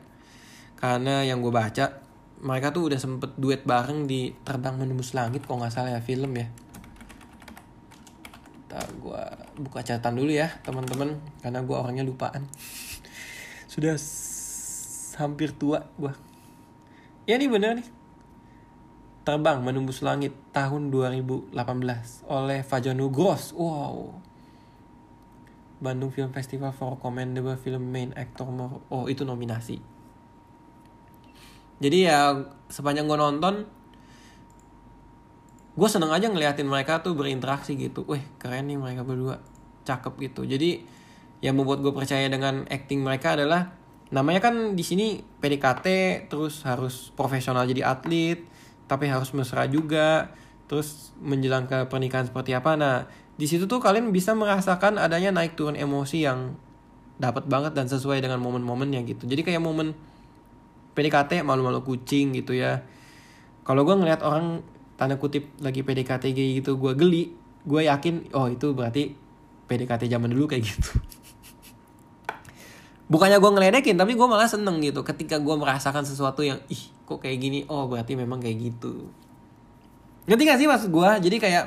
Karena 0.78 1.26
yang 1.26 1.42
gue 1.42 1.50
baca 1.50 2.01
mereka 2.42 2.75
tuh 2.75 2.90
udah 2.90 2.99
sempet 2.99 3.38
duet 3.38 3.62
bareng 3.62 4.11
di 4.11 4.34
Terbang 4.42 4.75
Menembus 4.75 5.14
Langit 5.14 5.46
kok 5.46 5.54
nggak 5.54 5.70
salah 5.70 5.94
ya 5.94 6.02
film 6.02 6.34
ya. 6.34 6.50
Ntar 8.66 8.90
gue 8.99 9.22
buka 9.62 9.87
catatan 9.87 10.18
dulu 10.18 10.34
ya 10.34 10.50
teman-teman 10.66 11.22
karena 11.38 11.62
gue 11.62 11.76
orangnya 11.78 12.02
lupaan. 12.02 12.50
Sudah 13.72 13.94
hampir 15.22 15.54
tua 15.54 15.87
gua. 15.94 16.18
Ya 17.30 17.38
ini 17.38 17.46
bener 17.46 17.78
nih. 17.78 17.88
Terbang 19.22 19.62
menembus 19.62 20.02
langit 20.02 20.34
tahun 20.50 20.90
2018 20.90 21.54
oleh 22.26 22.66
Fajanu 22.66 23.06
Gross. 23.14 23.54
Wow. 23.54 24.18
Bandung 25.78 26.11
Film 26.11 26.34
Festival 26.34 26.75
for 26.75 26.99
Commendable 26.99 27.54
Film 27.54 27.87
Main 27.90 28.11
Actor 28.18 28.50
oh 28.90 29.06
itu 29.06 29.22
nominasi 29.22 29.91
jadi 31.82 31.98
ya 32.06 32.18
sepanjang 32.70 33.10
gue 33.10 33.18
nonton 33.18 33.54
gue 35.72 35.88
seneng 35.88 36.12
aja 36.12 36.28
ngeliatin 36.28 36.68
mereka 36.68 37.02
tuh 37.02 37.16
berinteraksi 37.18 37.74
gitu. 37.74 38.06
Weh 38.06 38.22
keren 38.38 38.70
nih 38.70 38.78
mereka 38.78 39.02
berdua. 39.02 39.40
Cakep 39.82 40.14
gitu. 40.30 40.46
Jadi 40.46 40.84
yang 41.42 41.58
membuat 41.58 41.82
gue 41.82 41.90
percaya 41.90 42.30
dengan 42.30 42.62
acting 42.70 43.02
mereka 43.02 43.34
adalah 43.34 43.74
namanya 44.12 44.44
kan 44.44 44.78
di 44.78 44.84
sini 44.84 45.18
PDKT 45.42 45.86
terus 46.30 46.62
harus 46.62 47.10
profesional 47.16 47.64
jadi 47.64 47.88
atlet 47.88 48.44
tapi 48.84 49.08
harus 49.08 49.32
mesra 49.32 49.64
juga 49.66 50.36
terus 50.68 51.16
menjelang 51.18 51.66
ke 51.66 51.88
pernikahan 51.90 52.28
seperti 52.28 52.54
apa. 52.54 52.78
Nah 52.78 53.08
di 53.34 53.48
situ 53.48 53.66
tuh 53.66 53.82
kalian 53.82 54.12
bisa 54.14 54.36
merasakan 54.36 55.00
adanya 55.00 55.34
naik 55.34 55.58
turun 55.58 55.74
emosi 55.74 56.28
yang 56.28 56.54
dapat 57.18 57.48
banget 57.48 57.72
dan 57.74 57.88
sesuai 57.88 58.22
dengan 58.22 58.38
momen-momennya 58.38 59.02
gitu. 59.08 59.24
Jadi 59.26 59.42
kayak 59.42 59.64
momen 59.64 59.96
PDKT 60.92 61.44
malu-malu 61.44 61.84
kucing 61.84 62.37
gitu 62.37 62.56
ya. 62.56 62.84
Kalau 63.62 63.87
gue 63.87 63.94
ngeliat 63.94 64.25
orang 64.25 64.64
tanda 64.96 65.16
kutip 65.16 65.49
lagi 65.61 65.82
PDKT 65.82 66.32
gitu 66.37 66.76
gue 66.76 66.92
geli. 66.94 67.25
Gue 67.62 67.87
yakin 67.87 68.34
oh 68.34 68.50
itu 68.50 68.75
berarti 68.75 69.14
PDKT 69.70 70.11
zaman 70.11 70.32
dulu 70.32 70.50
kayak 70.50 70.66
gitu. 70.66 70.90
Bukannya 73.12 73.38
gue 73.38 73.50
ngeledekin 73.50 73.96
tapi 73.96 74.18
gue 74.18 74.28
malah 74.28 74.49
seneng 74.49 74.82
gitu. 74.84 75.00
Ketika 75.06 75.40
gue 75.40 75.56
merasakan 75.56 76.04
sesuatu 76.04 76.44
yang 76.44 76.61
ih 76.68 76.82
kok 77.08 77.22
kayak 77.22 77.38
gini? 77.40 77.58
Oh 77.70 77.88
berarti 77.88 78.18
memang 78.18 78.42
kayak 78.42 78.72
gitu. 78.72 79.08
Ngerti 80.28 80.42
gak 80.46 80.58
sih 80.61 80.68
maksud 80.70 80.90
gue 80.94 81.11
jadi 81.30 81.37
kayak 81.38 81.64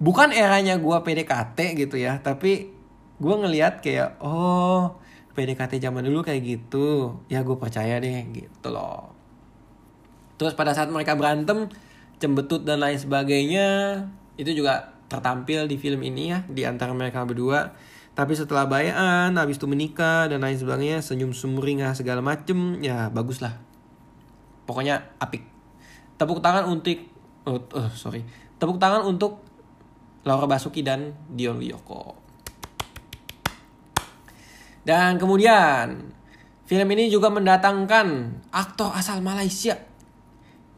bukan 0.00 0.32
eranya 0.32 0.80
gue 0.80 0.96
PDKT 0.96 1.76
gitu 1.76 2.00
ya 2.00 2.16
tapi 2.24 2.72
gue 3.20 3.34
ngeliat 3.36 3.84
kayak 3.84 4.16
oh 4.24 4.96
PDKT 5.34 5.78
zaman 5.78 6.06
dulu 6.06 6.26
kayak 6.26 6.42
gitu 6.42 7.18
ya 7.30 7.46
gue 7.46 7.56
percaya 7.56 7.98
deh 8.02 8.26
gitu 8.34 8.68
loh 8.70 9.14
terus 10.36 10.56
pada 10.56 10.72
saat 10.72 10.88
mereka 10.88 11.14
berantem 11.14 11.70
cembetut 12.20 12.64
dan 12.64 12.80
lain 12.80 12.96
sebagainya 12.96 13.68
itu 14.36 14.52
juga 14.64 14.96
tertampil 15.10 15.66
di 15.66 15.76
film 15.76 16.00
ini 16.06 16.32
ya 16.32 16.38
di 16.46 16.62
antara 16.64 16.94
mereka 16.94 17.26
berdua 17.26 17.74
tapi 18.20 18.36
setelah 18.36 18.68
bayan, 18.68 19.32
habis 19.40 19.56
itu 19.56 19.64
menikah 19.64 20.28
dan 20.28 20.44
lain 20.44 20.58
sebagainya, 20.58 21.00
senyum 21.00 21.32
sumringah 21.32 21.96
segala 21.96 22.20
macem, 22.20 22.76
ya 22.84 23.08
bagus 23.08 23.40
lah. 23.40 23.56
Pokoknya 24.68 25.16
apik. 25.16 25.40
Tepuk 26.20 26.44
tangan 26.44 26.68
untuk, 26.68 27.00
oh, 27.48 27.64
oh 27.72 27.88
sorry, 27.96 28.26
tepuk 28.60 28.76
tangan 28.76 29.08
untuk 29.08 29.40
Laura 30.28 30.44
Basuki 30.44 30.84
dan 30.84 31.16
Dion 31.32 31.56
Wiyoko. 31.56 32.19
Dan 34.80 35.20
kemudian 35.20 36.10
film 36.64 36.88
ini 36.96 37.12
juga 37.12 37.28
mendatangkan 37.28 38.40
aktor 38.54 38.94
asal 38.96 39.20
Malaysia 39.20 39.76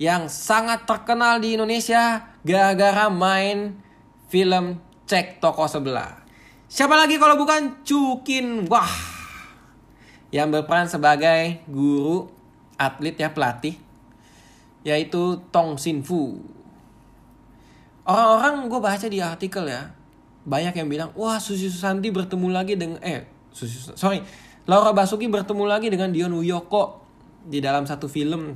yang 0.03 0.27
sangat 0.27 0.83
terkenal 0.83 1.39
di 1.39 1.55
Indonesia 1.55 2.35
gara-gara 2.43 3.07
main 3.07 3.79
film 4.27 4.83
Cek 5.07 5.39
Toko 5.39 5.71
Sebelah. 5.71 6.25
Siapa 6.67 6.97
lagi 6.97 7.21
kalau 7.21 7.39
bukan 7.39 7.85
Cukin 7.85 8.67
Wah 8.67 8.91
yang 10.33 10.49
berperan 10.49 10.89
sebagai 10.89 11.61
guru 11.69 12.27
atlet 12.81 13.15
ya 13.15 13.31
pelatih 13.31 13.77
yaitu 14.83 15.39
Tong 15.55 15.79
Sin 15.79 16.03
Fu. 16.03 16.43
Orang-orang 18.03 18.67
gue 18.67 18.81
baca 18.83 19.07
di 19.07 19.23
artikel 19.23 19.71
ya 19.71 19.95
banyak 20.43 20.75
yang 20.75 20.89
bilang 20.91 21.11
wah 21.15 21.39
Susi 21.39 21.71
Susanti 21.71 22.11
bertemu 22.11 22.49
lagi 22.51 22.75
dengan 22.75 22.99
eh 22.99 23.23
sorry 23.53 24.25
Laura 24.63 24.95
Basuki 24.95 25.27
bertemu 25.27 25.65
lagi 25.67 25.91
dengan 25.91 26.15
Dion 26.15 26.39
Wiyoko 26.39 27.03
di 27.43 27.59
dalam 27.59 27.83
satu 27.83 28.07
film. 28.07 28.55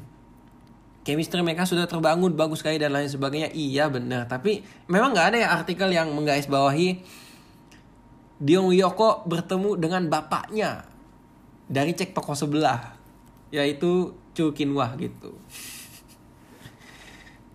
Chemistry 1.02 1.38
mereka 1.38 1.62
sudah 1.62 1.86
terbangun 1.86 2.34
bagus 2.34 2.62
sekali 2.62 2.78
dan 2.78 2.94
lain 2.94 3.10
sebagainya. 3.10 3.50
Iya 3.54 3.90
benar. 3.90 4.30
Tapi 4.30 4.62
memang 4.90 5.14
nggak 5.14 5.26
ada 5.34 5.38
ya 5.38 5.48
artikel 5.54 5.90
yang 5.90 6.14
menggarisbawahi 6.14 7.02
Dion 8.38 8.70
Wiyoko 8.70 9.26
bertemu 9.26 9.78
dengan 9.78 10.06
bapaknya 10.06 10.86
dari 11.66 11.94
cek 11.94 12.14
toko 12.14 12.38
sebelah 12.38 12.94
yaitu 13.50 14.14
Chu 14.34 14.54
Kinwah 14.54 14.94
gitu. 14.98 15.34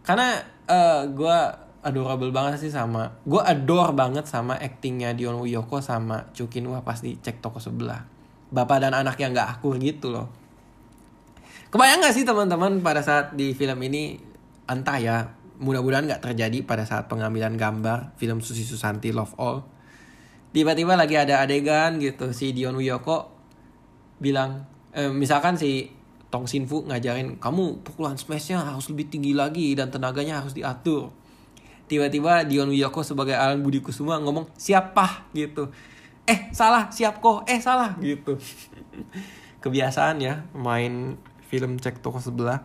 Karena 0.07 0.43
uh, 0.67 0.75
eh, 0.75 1.01
gue 1.07 1.39
adorable 1.82 2.30
banget 2.30 2.62
sih 2.62 2.70
sama 2.70 3.18
gue 3.26 3.42
adore 3.42 3.98
banget 3.98 4.30
sama 4.30 4.54
actingnya 4.58 5.18
Dion 5.18 5.42
Wiyoko 5.42 5.82
sama 5.82 6.30
Chu 6.38 6.46
Kinwah 6.46 6.86
pas 6.86 7.02
di 7.02 7.18
cek 7.18 7.42
toko 7.42 7.58
sebelah. 7.58 8.06
Bapak 8.52 8.84
dan 8.84 8.94
anak 8.94 9.18
yang 9.18 9.32
gak 9.32 9.60
akur 9.60 9.80
gitu 9.80 10.12
loh. 10.12 10.28
Kebayang 11.72 12.04
gak 12.04 12.14
sih 12.14 12.28
teman-teman 12.28 12.84
pada 12.84 13.00
saat 13.00 13.34
di 13.34 13.56
film 13.56 13.80
ini 13.82 14.20
entah 14.68 15.00
ya 15.00 15.18
mudah-mudahan 15.58 16.06
gak 16.06 16.22
terjadi 16.32 16.62
pada 16.68 16.84
saat 16.84 17.08
pengambilan 17.08 17.56
gambar 17.56 18.14
film 18.20 18.44
Susi 18.44 18.68
Susanti 18.68 19.10
Love 19.16 19.34
All. 19.40 19.64
Tiba-tiba 20.52 21.00
lagi 21.00 21.16
ada 21.16 21.42
adegan 21.42 21.98
gitu 21.98 22.36
si 22.36 22.52
Dion 22.52 22.76
Wiyoko 22.76 23.32
bilang 24.20 24.68
eh, 24.94 25.10
misalkan 25.10 25.56
si 25.56 25.90
Tong 26.28 26.46
Sin 26.46 26.68
Fu 26.68 26.84
ngajarin 26.86 27.40
kamu 27.40 27.82
pukulan 27.88 28.20
smashnya 28.20 28.62
harus 28.62 28.92
lebih 28.92 29.08
tinggi 29.08 29.32
lagi 29.34 29.74
dan 29.74 29.90
tenaganya 29.90 30.44
harus 30.44 30.56
diatur 30.56 31.12
tiba-tiba 31.91 32.48
Dion 32.48 32.71
Wiyoko 32.71 33.03
sebagai 33.03 33.36
Alan 33.36 33.60
Budi 33.60 33.83
Kusuma 33.83 34.15
ngomong 34.24 34.48
siapa 34.55 35.27
gitu 35.36 35.67
eh 36.24 36.48
salah 36.55 36.88
siap 36.88 37.19
kok 37.19 37.43
eh 37.51 37.60
salah 37.60 38.00
gitu 38.00 38.39
kebiasaan 39.63 40.24
ya 40.24 40.48
main 40.55 41.19
film 41.51 41.75
cek 41.75 42.00
toko 42.00 42.24
sebelah 42.24 42.63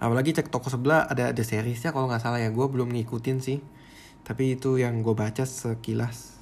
apalagi 0.00 0.32
cek 0.32 0.48
toko 0.48 0.72
sebelah 0.72 1.04
ada 1.04 1.36
ada 1.36 1.42
seriesnya 1.44 1.92
kalau 1.92 2.08
nggak 2.08 2.24
salah 2.24 2.40
ya 2.40 2.48
gue 2.48 2.66
belum 2.72 2.88
ngikutin 2.96 3.38
sih 3.44 3.60
tapi 4.26 4.58
itu 4.58 4.74
yang 4.82 5.06
gue 5.06 5.14
baca 5.14 5.46
sekilas. 5.46 6.34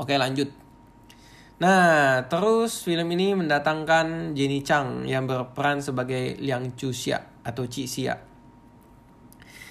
Oke 0.00 0.16
lanjut. 0.16 0.48
Nah, 1.60 2.24
terus 2.24 2.80
film 2.80 3.04
ini 3.12 3.36
mendatangkan 3.36 4.32
Jenny 4.32 4.64
Chang 4.64 5.04
yang 5.04 5.28
berperan 5.28 5.84
sebagai 5.84 6.40
Liang 6.40 6.72
Chuxia 6.72 7.20
atau 7.44 7.68
Ci 7.68 7.84
Xia. 7.84 8.16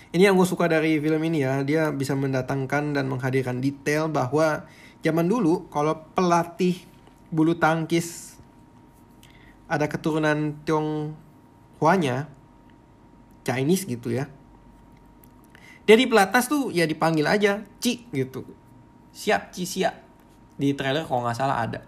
Ini 0.09 0.29
yang 0.29 0.35
gue 0.37 0.47
suka 0.49 0.65
dari 0.65 0.97
film 0.97 1.21
ini 1.21 1.45
ya, 1.45 1.61
dia 1.61 1.93
bisa 1.93 2.17
mendatangkan 2.17 2.97
dan 2.97 3.05
menghadirkan 3.05 3.61
detail 3.61 4.09
bahwa 4.09 4.65
zaman 5.05 5.29
dulu 5.29 5.69
kalau 5.69 5.93
pelatih 6.17 6.81
bulu 7.29 7.53
tangkis 7.53 8.37
ada 9.69 9.85
keturunan 9.85 10.57
Tionghoanya, 10.65 12.25
Chinese 13.45 13.85
gitu 13.85 14.09
ya, 14.09 14.25
dia 15.85 15.93
di 15.93 16.09
pelatas 16.09 16.49
tuh 16.49 16.73
ya 16.73 16.89
dipanggil 16.89 17.29
aja 17.29 17.61
Ci 17.77 18.09
gitu. 18.09 18.49
Siap 19.13 19.53
Ci 19.53 19.65
siap. 19.69 20.09
di 20.59 20.75
trailer 20.75 21.07
kalau 21.07 21.23
nggak 21.23 21.39
salah 21.39 21.63
ada 21.63 21.79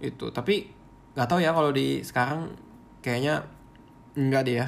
itu 0.00 0.32
tapi 0.32 0.72
nggak 1.12 1.28
tahu 1.28 1.44
ya 1.44 1.52
kalau 1.52 1.68
di 1.68 2.00
sekarang 2.00 2.56
kayaknya 3.04 3.44
enggak 4.16 4.42
deh 4.48 4.56
ya 4.64 4.66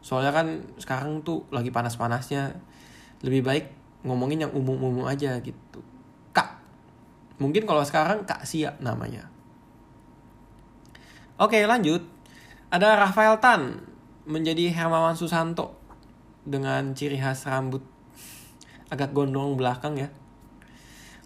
soalnya 0.00 0.32
kan 0.32 0.64
sekarang 0.80 1.20
tuh 1.20 1.44
lagi 1.52 1.68
panas-panasnya. 1.68 2.56
Lebih 3.20 3.44
baik 3.44 3.64
ngomongin 4.04 4.48
yang 4.48 4.52
umum-umum 4.56 5.04
aja 5.04 5.36
gitu. 5.44 5.80
Kak 6.32 6.56
mungkin 7.36 7.68
kalau 7.68 7.84
sekarang 7.84 8.24
kak 8.24 8.48
Sia 8.48 8.76
namanya. 8.80 9.28
Oke 11.36 11.60
lanjut. 11.64 12.04
Ada 12.70 12.96
Rafael 12.96 13.36
Tan 13.42 13.82
menjadi 14.24 14.70
Hermawan 14.70 15.18
Susanto 15.18 15.74
dengan 16.46 16.94
ciri 16.96 17.18
khas 17.18 17.44
rambut 17.44 17.82
agak 18.88 19.12
gondrong 19.12 19.58
belakang 19.58 19.98
ya. 20.00 20.08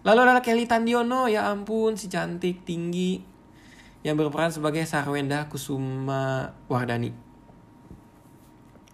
Lalu 0.05 0.19
ada 0.21 0.41
Kelly 0.41 0.69
Tandiono 0.69 1.25
ya 1.25 1.49
ampun 1.49 1.97
si 1.97 2.09
cantik 2.09 2.61
tinggi 2.65 3.21
yang 4.05 4.17
berperan 4.17 4.53
sebagai 4.53 4.85
Sarwenda 4.85 5.49
Kusuma 5.49 6.53
Wardani 6.69 7.24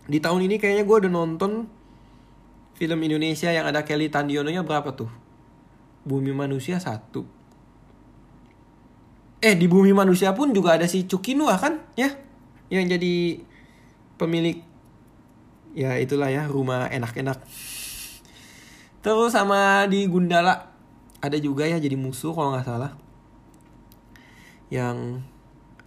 di 0.09 0.17
tahun 0.17 0.49
ini 0.49 0.55
kayaknya 0.57 0.83
gue 0.87 0.97
udah 1.05 1.11
nonton 1.11 1.69
film 2.77 2.99
Indonesia 3.05 3.53
yang 3.53 3.69
ada 3.69 3.85
Kelly 3.85 4.09
Tandiono 4.09 4.49
nya 4.49 4.65
berapa 4.65 4.89
tuh? 4.97 5.11
Bumi 6.01 6.33
Manusia 6.33 6.81
satu. 6.81 7.21
Eh 9.41 9.53
di 9.53 9.69
Bumi 9.69 9.93
Manusia 9.93 10.33
pun 10.33 10.49
juga 10.49 10.77
ada 10.77 10.89
si 10.89 11.05
Cukinua 11.05 11.61
kan 11.61 11.81
ya 11.93 12.09
yang 12.73 12.89
jadi 12.89 13.41
pemilik 14.17 14.61
ya 15.77 15.97
itulah 16.01 16.33
ya 16.33 16.49
rumah 16.49 16.89
enak-enak. 16.89 17.37
Terus 19.01 19.33
sama 19.33 19.85
di 19.89 20.05
Gundala 20.09 20.73
ada 21.21 21.37
juga 21.37 21.69
ya 21.69 21.77
jadi 21.77 21.93
musuh 21.93 22.33
kalau 22.33 22.57
nggak 22.57 22.65
salah 22.65 22.97
yang 24.73 25.21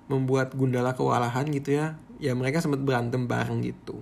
membuat 0.07 0.55
Gundala 0.55 0.95
kewalahan 0.95 1.49
gitu 1.51 1.75
ya 1.75 1.99
ya 2.19 2.33
mereka 2.35 2.63
sempat 2.63 2.83
berantem 2.83 3.27
bareng 3.27 3.63
gitu 3.65 3.99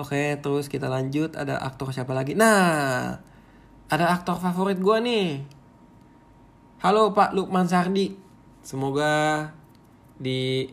Oke, 0.00 0.40
terus 0.40 0.72
kita 0.72 0.88
lanjut. 0.88 1.36
Ada 1.36 1.60
aktor 1.60 1.92
siapa 1.92 2.16
lagi? 2.16 2.32
Nah, 2.32 3.20
ada 3.92 4.06
aktor 4.16 4.40
favorit 4.40 4.80
gue 4.80 4.96
nih. 4.96 5.44
Halo 6.80 7.12
Pak 7.12 7.36
Lukman 7.36 7.68
Sardi. 7.68 8.16
Semoga 8.64 9.52
di 10.16 10.64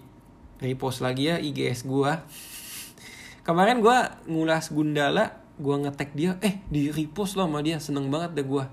repost 0.64 1.04
lagi 1.04 1.28
ya 1.28 1.44
IGS 1.44 1.84
gue. 1.84 2.12
Kemarin 3.44 3.84
gue 3.84 3.98
ngulas 4.32 4.72
Gundala, 4.72 5.44
gue 5.60 5.76
ngetek 5.76 6.16
dia, 6.16 6.40
eh 6.40 6.64
di 6.72 6.88
repost 6.88 7.36
loh 7.36 7.52
sama 7.52 7.60
dia, 7.60 7.84
seneng 7.84 8.08
banget 8.08 8.32
deh 8.32 8.48
gue. 8.48 8.64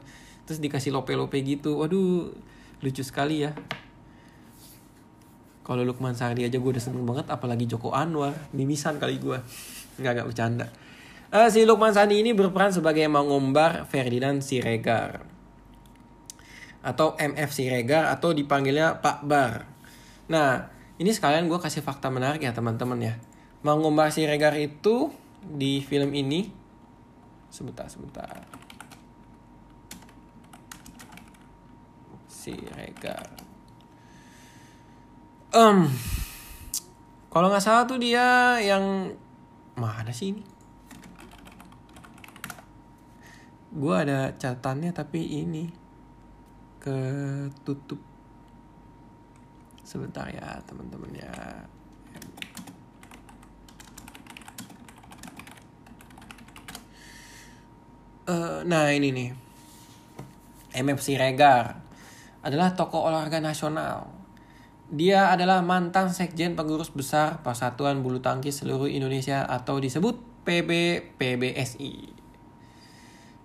Terus 0.46 0.62
dikasih 0.62 0.94
lope-lope 0.94 1.42
gitu, 1.42 1.82
waduh 1.82 2.30
lucu 2.78 3.02
sekali 3.02 3.42
ya. 3.42 3.58
Kalau 5.64 5.80
Lukman 5.80 6.12
Sardi 6.12 6.44
aja 6.44 6.60
gue 6.60 6.70
udah 6.76 6.84
seneng 6.84 7.08
banget, 7.08 7.24
apalagi 7.32 7.64
Joko 7.64 7.96
Anwar, 7.96 8.36
mimisan 8.52 9.00
kali 9.00 9.16
gue. 9.16 9.40
Nggak, 9.96 10.12
nggak 10.12 10.28
bercanda. 10.28 10.68
Uh, 11.32 11.48
si 11.48 11.64
Lukman 11.64 11.90
Sandi 11.90 12.20
ini 12.20 12.30
berperan 12.36 12.70
sebagai 12.70 13.08
Mangombar 13.08 13.88
Ferdinand 13.88 14.44
Siregar. 14.44 15.24
Atau 16.84 17.16
MF 17.16 17.48
Siregar 17.48 18.12
atau 18.12 18.36
dipanggilnya 18.36 19.00
Pak 19.00 19.24
Bar. 19.24 19.64
Nah, 20.28 20.68
ini 21.00 21.10
sekalian 21.10 21.48
gue 21.48 21.56
kasih 21.56 21.80
fakta 21.80 22.12
menarik 22.12 22.44
ya 22.44 22.52
teman-teman 22.52 23.00
ya. 23.00 23.14
Mangombar 23.64 24.12
Siregar 24.12 24.52
itu 24.60 25.08
di 25.40 25.80
film 25.80 26.12
ini 26.12 26.52
sebentar 27.48 27.88
sebentar. 27.88 28.44
Siregar 32.28 33.53
um, 35.54 35.86
kalau 37.30 37.50
nggak 37.50 37.62
salah 37.62 37.86
tuh 37.86 37.98
dia 37.98 38.58
yang 38.58 39.10
mana 39.78 40.10
sih 40.14 40.34
ini. 40.34 40.42
Gue 43.74 43.94
ada 43.94 44.30
catatannya 44.38 44.94
tapi 44.94 45.42
ini 45.42 45.66
ketutup. 46.78 47.98
Sebentar 49.82 50.30
ya 50.30 50.62
teman-teman 50.62 51.10
ya. 51.10 51.34
Uh, 58.24 58.62
nah 58.62 58.94
ini 58.94 59.10
nih. 59.10 59.30
MFC 60.74 61.18
Regar 61.18 61.82
adalah 62.42 62.74
tokoh 62.74 63.06
olahraga 63.06 63.38
nasional 63.38 64.13
dia 64.94 65.34
adalah 65.34 65.58
mantan 65.66 66.06
sekjen 66.14 66.54
pengurus 66.54 66.94
besar 66.94 67.42
Persatuan 67.42 68.06
Bulu 68.06 68.22
Tangkis 68.22 68.62
Seluruh 68.62 68.86
Indonesia 68.86 69.42
atau 69.42 69.82
disebut 69.82 70.22
PB 70.46 70.70
PBSI. 71.18 72.14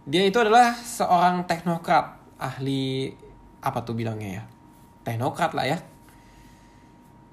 Dia 0.05 0.23
itu 0.29 0.37
adalah 0.37 0.77
seorang 0.77 1.49
teknokrat, 1.49 2.21
ahli 2.37 3.09
apa 3.65 3.81
tuh 3.81 3.97
bilangnya 3.97 4.29
ya? 4.29 4.43
Teknokrat 5.01 5.57
lah 5.57 5.65
ya. 5.65 5.77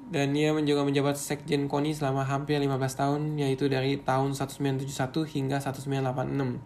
Dan 0.08 0.32
dia 0.32 0.54
juga 0.64 0.86
menjabat 0.86 1.18
sekjen 1.20 1.68
KONI 1.68 1.92
selama 1.92 2.24
hampir 2.24 2.56
15 2.56 2.72
tahun, 2.72 3.20
yaitu 3.36 3.68
dari 3.68 4.00
tahun 4.00 4.32
1971 4.32 5.28
hingga 5.28 5.60
1986. 5.60 6.56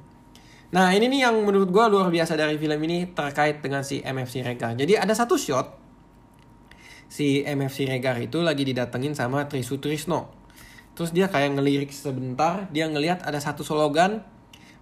Nah 0.70 0.86
ini 0.94 1.10
nih 1.10 1.26
yang 1.26 1.34
menurut 1.42 1.66
gue 1.72 1.84
luar 1.90 2.14
biasa 2.14 2.38
dari 2.38 2.54
film 2.54 2.78
ini 2.86 3.10
terkait 3.10 3.58
dengan 3.58 3.82
si 3.82 4.04
MFC 4.06 4.46
Rega. 4.46 4.70
Jadi 4.76 4.94
ada 4.94 5.10
satu 5.16 5.34
shot 5.34 5.79
si 7.10 7.42
MFC 7.42 7.90
Regar 7.90 8.22
itu 8.22 8.38
lagi 8.40 8.62
didatengin 8.62 9.18
sama 9.18 9.50
Trisu 9.50 9.82
Trisno. 9.82 10.30
Terus 10.94 11.10
dia 11.10 11.26
kayak 11.26 11.58
ngelirik 11.58 11.90
sebentar, 11.90 12.70
dia 12.70 12.86
ngelihat 12.86 13.26
ada 13.26 13.42
satu 13.42 13.66
slogan 13.66 14.22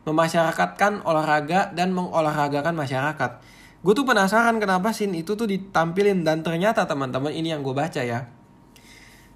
memasyarakatkan 0.04 1.08
olahraga 1.08 1.72
dan 1.72 1.96
mengolahragakan 1.96 2.76
masyarakat. 2.76 3.40
Gue 3.80 3.94
tuh 3.96 4.04
penasaran 4.04 4.60
kenapa 4.60 4.92
scene 4.92 5.24
itu 5.24 5.34
tuh 5.38 5.48
ditampilin 5.48 6.20
dan 6.20 6.44
ternyata 6.44 6.84
teman-teman 6.84 7.32
ini 7.32 7.56
yang 7.56 7.64
gue 7.64 7.72
baca 7.72 8.04
ya. 8.04 8.28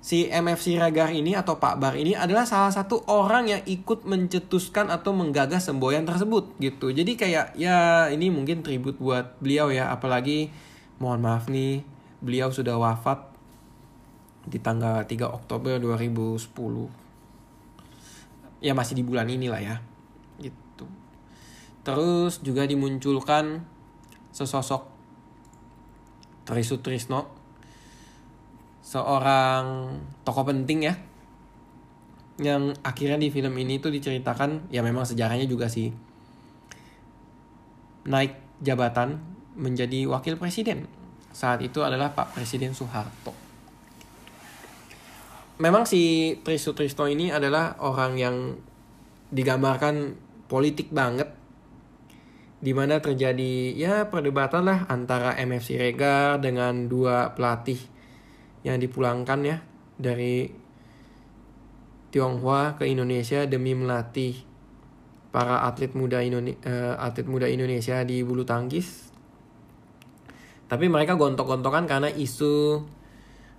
Si 0.03 0.27
MFC 0.27 0.83
Regar 0.83 1.15
ini 1.15 1.39
atau 1.39 1.63
Pak 1.63 1.79
Bar 1.79 1.95
ini 1.95 2.19
adalah 2.19 2.43
salah 2.43 2.75
satu 2.75 3.07
orang 3.07 3.47
yang 3.47 3.63
ikut 3.63 4.03
mencetuskan 4.03 4.91
atau 4.91 5.15
menggagas 5.15 5.71
semboyan 5.71 6.03
tersebut 6.03 6.59
gitu. 6.59 6.91
Jadi 6.91 7.15
kayak 7.15 7.55
ya 7.55 8.11
ini 8.11 8.27
mungkin 8.35 8.67
tribut 8.67 8.99
buat 8.99 9.39
beliau 9.39 9.71
ya 9.71 9.95
apalagi 9.95 10.51
mohon 10.99 11.23
maaf 11.23 11.47
nih 11.47 11.92
beliau 12.23 12.55
sudah 12.55 12.79
wafat 12.79 13.19
di 14.47 14.63
tanggal 14.63 15.03
3 15.03 15.27
Oktober 15.27 15.83
2010. 15.83 16.39
Ya 18.63 18.79
masih 18.79 18.95
di 18.95 19.03
bulan 19.03 19.27
inilah 19.27 19.59
ya. 19.59 19.77
Gitu. 20.39 20.87
Terus 21.83 22.39
juga 22.47 22.63
dimunculkan 22.63 23.67
sesosok 24.31 24.87
Trisut 26.47 26.79
Trisno. 26.83 27.27
Seorang 28.87 29.99
tokoh 30.23 30.47
penting 30.47 30.87
ya. 30.87 30.95
Yang 32.39 32.79
akhirnya 32.87 33.19
di 33.19 33.35
film 33.35 33.55
ini 33.59 33.83
tuh 33.83 33.91
diceritakan 33.91 34.71
ya 34.71 34.83
memang 34.87 35.03
sejarahnya 35.03 35.51
juga 35.51 35.67
sih. 35.67 35.91
Naik 38.07 38.39
jabatan 38.63 39.23
menjadi 39.59 40.07
wakil 40.07 40.39
presiden 40.39 41.02
saat 41.33 41.65
itu 41.65 41.81
adalah 41.81 42.13
Pak 42.13 42.37
Presiden 42.37 42.77
Soeharto. 42.77 43.33
Memang 45.61 45.85
si 45.85 46.35
Tristo 46.45 47.05
ini 47.09 47.29
adalah 47.33 47.77
orang 47.81 48.13
yang 48.17 48.37
digambarkan 49.33 50.17
politik 50.49 50.93
banget 50.93 51.29
di 52.63 52.71
mana 52.71 53.03
terjadi 53.03 53.75
ya 53.75 54.07
perdebatan 54.07 54.63
lah 54.63 54.87
antara 54.87 55.35
MFC 55.35 55.81
Regar 55.83 56.39
dengan 56.39 56.87
dua 56.87 57.35
pelatih 57.35 57.79
yang 58.63 58.79
dipulangkan 58.79 59.41
ya 59.43 59.57
dari 59.99 60.47
Tionghoa 62.13 62.77
ke 62.77 62.87
Indonesia 62.87 63.49
demi 63.49 63.73
melatih 63.73 64.37
para 65.33 65.65
atlet 65.65 65.97
muda 65.97 66.21
Indonesia, 66.21 66.61
uh, 66.69 66.95
atlet 67.01 67.25
muda 67.25 67.49
Indonesia 67.49 68.05
di 68.05 68.21
bulu 68.21 68.45
tangkis 68.45 69.12
tapi 70.73 70.89
mereka 70.89 71.21
gontok-gontokan 71.21 71.85
karena 71.85 72.09
isu 72.09 72.81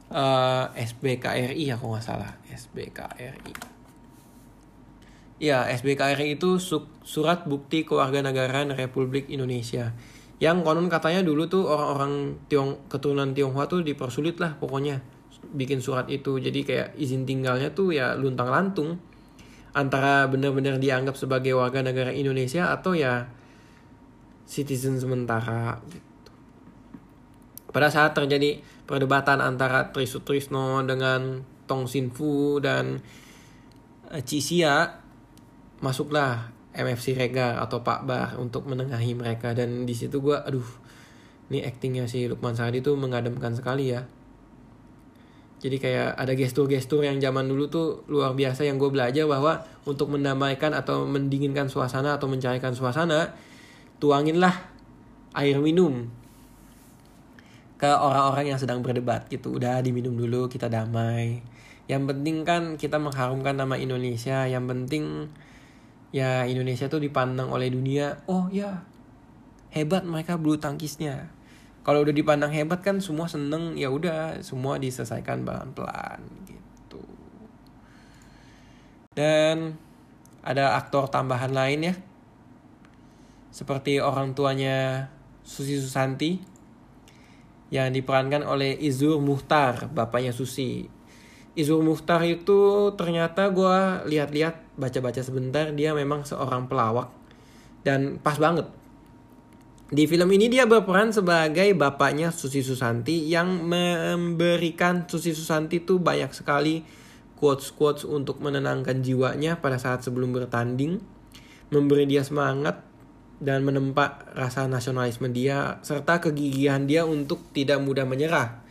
uh, 0.10 0.65
eh, 0.73 0.82
SBKRI 0.82 1.69
aku 1.78 1.86
nggak 1.93 2.02
salah. 2.02 2.34
SBKRI 2.49 3.73
ya 5.43 5.67
SBKRI 5.67 6.39
itu 6.39 6.56
surat 7.04 7.43
bukti 7.43 7.84
kewarganegaraan 7.84 8.71
Republik 8.80 9.28
Indonesia. 9.28 9.91
Yang 10.39 10.63
konon 10.63 10.88
katanya 10.88 11.19
dulu 11.19 11.52
tuh 11.52 11.67
orang-orang 11.67 12.39
Tiong 12.47 12.88
keturunan 12.88 13.36
Tionghoa 13.36 13.67
tuh 13.67 13.84
dipersulit 13.84 14.39
lah 14.39 14.56
pokoknya 14.56 15.04
bikin 15.52 15.84
surat 15.84 16.08
itu. 16.08 16.39
Jadi 16.39 16.63
kayak 16.63 16.95
izin 16.95 17.28
tinggalnya 17.28 17.76
tuh 17.76 17.91
ya 17.91 18.15
luntang 18.15 18.47
lantung 18.47 19.04
antara 19.76 20.32
benar-benar 20.32 20.80
dianggap 20.80 21.19
sebagai 21.19 21.60
warga 21.60 21.84
negara 21.84 22.15
Indonesia 22.15 22.71
atau 22.71 22.95
ya 22.95 23.28
citizen 24.47 24.95
sementara 24.95 25.84
gitu. 25.91 26.12
Pada 27.73 27.89
saat 27.89 28.13
terjadi 28.13 28.62
perdebatan 28.86 29.41
antara 29.41 29.89
Trisutrisno 29.89 30.86
dengan 30.86 31.41
Tong 31.65 31.89
Sinfu 31.89 32.62
dan 32.62 33.01
uh, 34.13 34.21
Cisia, 34.21 35.01
masuklah 35.81 36.53
MFC 36.77 37.17
Rega 37.17 37.57
atau 37.57 37.81
Pak 37.81 38.05
Bar 38.05 38.38
untuk 38.38 38.69
menengahi 38.69 39.17
mereka. 39.17 39.57
Dan 39.57 39.89
di 39.89 39.97
situ 39.97 40.21
gue 40.21 40.38
aduh 40.38 40.65
ini 41.49 41.65
aktingnya 41.65 42.05
si 42.05 42.29
Lukman 42.29 42.53
Sardi 42.53 42.86
tuh 42.86 42.93
mengademkan 42.93 43.57
sekali 43.57 43.89
ya. 43.89 44.05
Jadi 45.63 45.79
kayak 45.79 46.19
ada 46.19 46.36
gestur-gestur 46.38 47.07
yang 47.07 47.17
zaman 47.23 47.49
dulu 47.49 47.71
tuh 47.71 47.88
luar 48.12 48.38
biasa 48.38 48.69
yang 48.69 48.77
gue 48.77 48.93
belajar 48.93 49.25
bahwa 49.25 49.65
untuk 49.89 50.13
mendamaikan 50.13 50.77
atau 50.77 51.09
mendinginkan 51.09 51.71
suasana 51.71 52.19
atau 52.19 52.29
mencairkan 52.29 52.75
suasana, 52.75 53.33
tuanginlah 53.97 54.51
air 55.33 55.57
minum 55.57 56.12
ke 57.84 57.91
orang-orang 57.91 58.56
yang 58.56 58.60
sedang 58.63 58.80
berdebat 58.80 59.28
gitu. 59.28 59.60
Udah 59.60 59.84
diminum 59.84 60.15
dulu 60.15 60.48
kita 60.48 60.72
damai. 60.72 61.43
Yang 61.91 62.15
penting 62.15 62.48
kan 62.48 62.63
kita 62.80 62.96
mengharumkan 62.96 63.60
nama 63.60 63.76
Indonesia. 63.76 64.48
Yang 64.48 64.65
penting 64.72 65.04
ya 66.15 66.48
Indonesia 66.48 66.88
tuh 66.88 67.04
dipandang 67.04 67.52
oleh 67.52 67.67
dunia. 67.67 68.24
Oh 68.32 68.48
ya 68.48 68.88
hebat 69.74 70.06
mereka 70.06 70.38
bulu 70.38 70.62
tangkisnya 70.62 71.34
kalau 71.84 72.06
udah 72.06 72.13
dipandang 72.13 72.54
hebat 72.54 72.80
kan 72.86 73.02
semua 73.02 73.26
seneng 73.26 73.74
ya 73.74 73.89
udah 73.89 74.39
semua 74.46 74.78
diselesaikan 74.78 75.41
pelan-pelan 75.41 76.22
gitu 76.46 77.02
dan 79.17 79.76
ada 80.46 80.78
aktor 80.78 81.10
tambahan 81.10 81.52
lain 81.52 81.89
ya 81.91 81.96
seperti 83.50 83.98
orang 83.98 84.38
tuanya 84.38 85.10
Susi 85.41 85.82
Susanti 85.82 86.52
yang 87.73 87.89
diperankan 87.89 88.45
oleh 88.45 88.77
Izur 88.77 89.17
Muhtar 89.17 89.89
bapaknya 89.89 90.29
Susi. 90.29 90.86
Izur 91.57 91.81
Muhtar 91.81 92.21
itu 92.21 92.93
ternyata 92.93 93.49
gue 93.49 94.05
lihat-lihat 94.13 94.77
baca-baca 94.77 95.25
sebentar 95.25 95.73
dia 95.73 95.97
memang 95.97 96.21
seorang 96.21 96.69
pelawak 96.69 97.09
dan 97.81 98.21
pas 98.21 98.38
banget. 98.38 98.69
Di 99.89 100.05
film 100.05 100.29
ini 100.33 100.53
dia 100.53 100.69
berperan 100.69 101.09
sebagai 101.09 101.73
bapaknya 101.73 102.29
Susi 102.29 102.62
Susanti 102.62 103.25
yang 103.25 103.65
memberikan 103.65 105.09
Susi 105.09 105.33
Susanti 105.33 105.81
itu 105.81 105.97
banyak 105.97 106.29
sekali 106.29 106.86
quotes-quotes 107.41 108.05
untuk 108.05 108.38
menenangkan 108.38 109.01
jiwanya 109.01 109.57
pada 109.57 109.81
saat 109.81 110.05
sebelum 110.05 110.29
bertanding, 110.31 111.01
memberi 111.73 112.05
dia 112.05 112.21
semangat 112.21 112.92
dan 113.43 113.67
menempa 113.67 114.23
rasa 114.32 114.71
nasionalisme 114.71 115.27
dia 115.36 115.84
serta 115.84 116.23
kegigihan 116.23 116.88
dia 116.88 117.03
untuk 117.03 117.43
tidak 117.51 117.84
mudah 117.84 118.08
menyerah. 118.08 118.63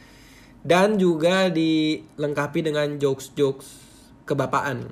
Dan 0.64 0.96
juga 0.96 1.52
dilengkapi 1.52 2.64
dengan 2.64 2.96
jokes-jokes 2.96 3.66
kebapaan. 4.24 4.88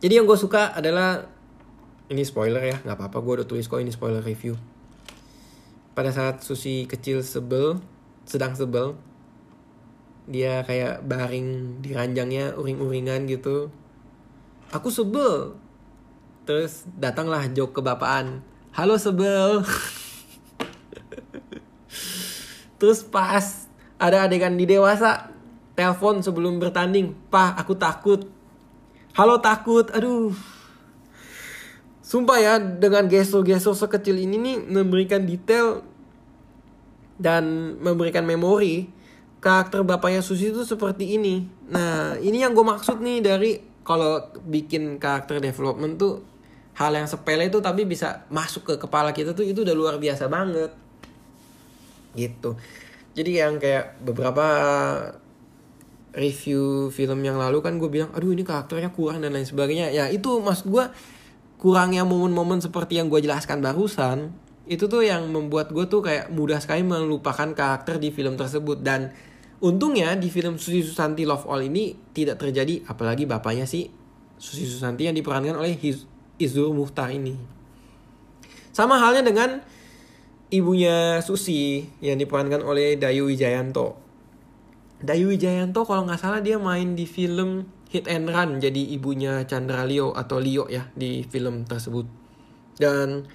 Jadi 0.00 0.16
yang 0.16 0.24
gue 0.24 0.38
suka 0.38 0.72
adalah 0.72 1.28
ini 2.08 2.24
spoiler 2.24 2.64
ya, 2.64 2.76
nggak 2.80 2.96
apa-apa 2.96 3.18
gue 3.20 3.32
udah 3.42 3.46
tulis 3.46 3.68
kok 3.68 3.82
ini 3.82 3.92
spoiler 3.92 4.24
review 4.24 4.56
pada 5.92 6.08
saat 6.08 6.40
Susi 6.40 6.88
kecil 6.88 7.20
sebel 7.20 7.76
sedang 8.24 8.56
sebel 8.56 8.96
dia 10.24 10.64
kayak 10.64 11.04
baring 11.04 11.80
di 11.84 11.92
ranjangnya 11.92 12.56
uring-uringan 12.56 13.28
gitu 13.28 13.68
aku 14.72 14.88
sebel 14.88 15.58
terus 16.52 16.84
datanglah 17.00 17.48
jok 17.48 17.80
kebapaan. 17.80 18.44
Halo 18.76 19.00
sebel. 19.00 19.64
Terus 22.76 23.00
pas 23.08 23.72
ada 23.96 24.28
adegan 24.28 24.52
di 24.52 24.68
dewasa 24.68 25.32
telepon 25.72 26.20
sebelum 26.20 26.60
bertanding. 26.60 27.16
Pak 27.32 27.56
aku 27.56 27.72
takut. 27.80 28.28
Halo 29.16 29.40
takut. 29.40 29.88
Aduh. 29.96 30.36
Sumpah 32.04 32.36
ya 32.36 32.54
dengan 32.60 33.08
gestur-gestur 33.08 33.72
sekecil 33.72 34.20
ini 34.20 34.36
nih 34.36 34.56
memberikan 34.60 35.24
detail 35.24 35.80
dan 37.16 37.80
memberikan 37.80 38.28
memori 38.28 38.92
karakter 39.40 39.80
bapaknya 39.88 40.20
Susi 40.20 40.52
itu 40.52 40.68
seperti 40.68 41.16
ini. 41.16 41.48
Nah 41.72 42.20
ini 42.20 42.44
yang 42.44 42.52
gue 42.52 42.60
maksud 42.60 43.00
nih 43.00 43.24
dari 43.24 43.56
kalau 43.88 44.20
bikin 44.44 45.00
karakter 45.00 45.40
development 45.40 45.96
tuh 45.96 46.31
hal 46.82 46.94
yang 46.98 47.06
sepele 47.06 47.46
itu 47.46 47.62
tapi 47.62 47.86
bisa 47.86 48.26
masuk 48.28 48.66
ke 48.66 48.74
kepala 48.82 49.14
kita 49.14 49.32
tuh 49.32 49.46
itu 49.46 49.62
udah 49.62 49.74
luar 49.74 49.94
biasa 50.02 50.26
banget. 50.26 50.74
Gitu. 52.18 52.58
Jadi 53.12 53.30
yang 53.38 53.60
kayak 53.60 54.02
beberapa 54.02 54.46
review 56.12 56.92
film 56.92 57.24
yang 57.24 57.40
lalu 57.40 57.64
kan 57.64 57.80
gue 57.80 57.88
bilang 57.88 58.12
aduh 58.12 58.32
ini 58.36 58.44
karakternya 58.44 58.92
kurang 58.92 59.24
dan 59.24 59.32
lain 59.32 59.48
sebagainya. 59.48 59.92
Ya 59.92 60.08
itu 60.12 60.42
mas 60.44 60.64
gue 60.64 60.90
kurangnya 61.56 62.02
momen-momen 62.02 62.60
seperti 62.60 62.98
yang 62.98 63.06
gue 63.06 63.22
jelaskan 63.22 63.62
barusan 63.62 64.34
itu 64.66 64.86
tuh 64.86 65.02
yang 65.02 65.26
membuat 65.30 65.74
gue 65.74 65.86
tuh 65.90 66.02
kayak 66.02 66.30
mudah 66.30 66.62
sekali 66.62 66.86
melupakan 66.86 67.50
karakter 67.52 67.98
di 67.98 68.14
film 68.14 68.38
tersebut. 68.38 68.80
Dan 68.80 69.10
untungnya 69.62 70.14
di 70.14 70.30
film 70.30 70.58
Susi 70.58 70.82
Susanti 70.82 71.26
Love 71.26 71.46
All 71.50 71.66
ini 71.66 71.94
tidak 72.14 72.42
terjadi 72.42 72.86
apalagi 72.86 73.26
bapaknya 73.26 73.66
si 73.66 73.90
Susi 74.38 74.66
Susanti 74.66 75.06
yang 75.06 75.14
diperankan 75.14 75.54
oleh 75.54 75.78
Izur 76.42 76.74
Muhtar 76.74 77.14
ini 77.14 77.38
sama 78.74 78.98
halnya 78.98 79.22
dengan 79.22 79.62
ibunya 80.50 81.22
Susi 81.22 81.86
yang 82.02 82.18
diperankan 82.18 82.66
oleh 82.66 82.98
Dayu 82.98 83.30
Wijayanto 83.30 84.02
Dayu 85.02 85.34
Wijayanto 85.34 85.82
kalau 85.82 86.06
nggak 86.06 86.20
salah 86.22 86.38
dia 86.38 86.62
main 86.62 86.94
di 86.94 87.10
film 87.10 87.66
hit 87.92 88.08
and 88.08 88.32
run 88.32 88.62
jadi 88.62 88.94
ibunya 88.94 89.44
Chandra 89.44 89.84
Leo 89.84 90.16
atau 90.16 90.40
Leo 90.40 90.70
ya 90.70 90.88
di 90.96 91.26
film 91.28 91.68
tersebut. 91.68 92.08
Dan 92.80 93.28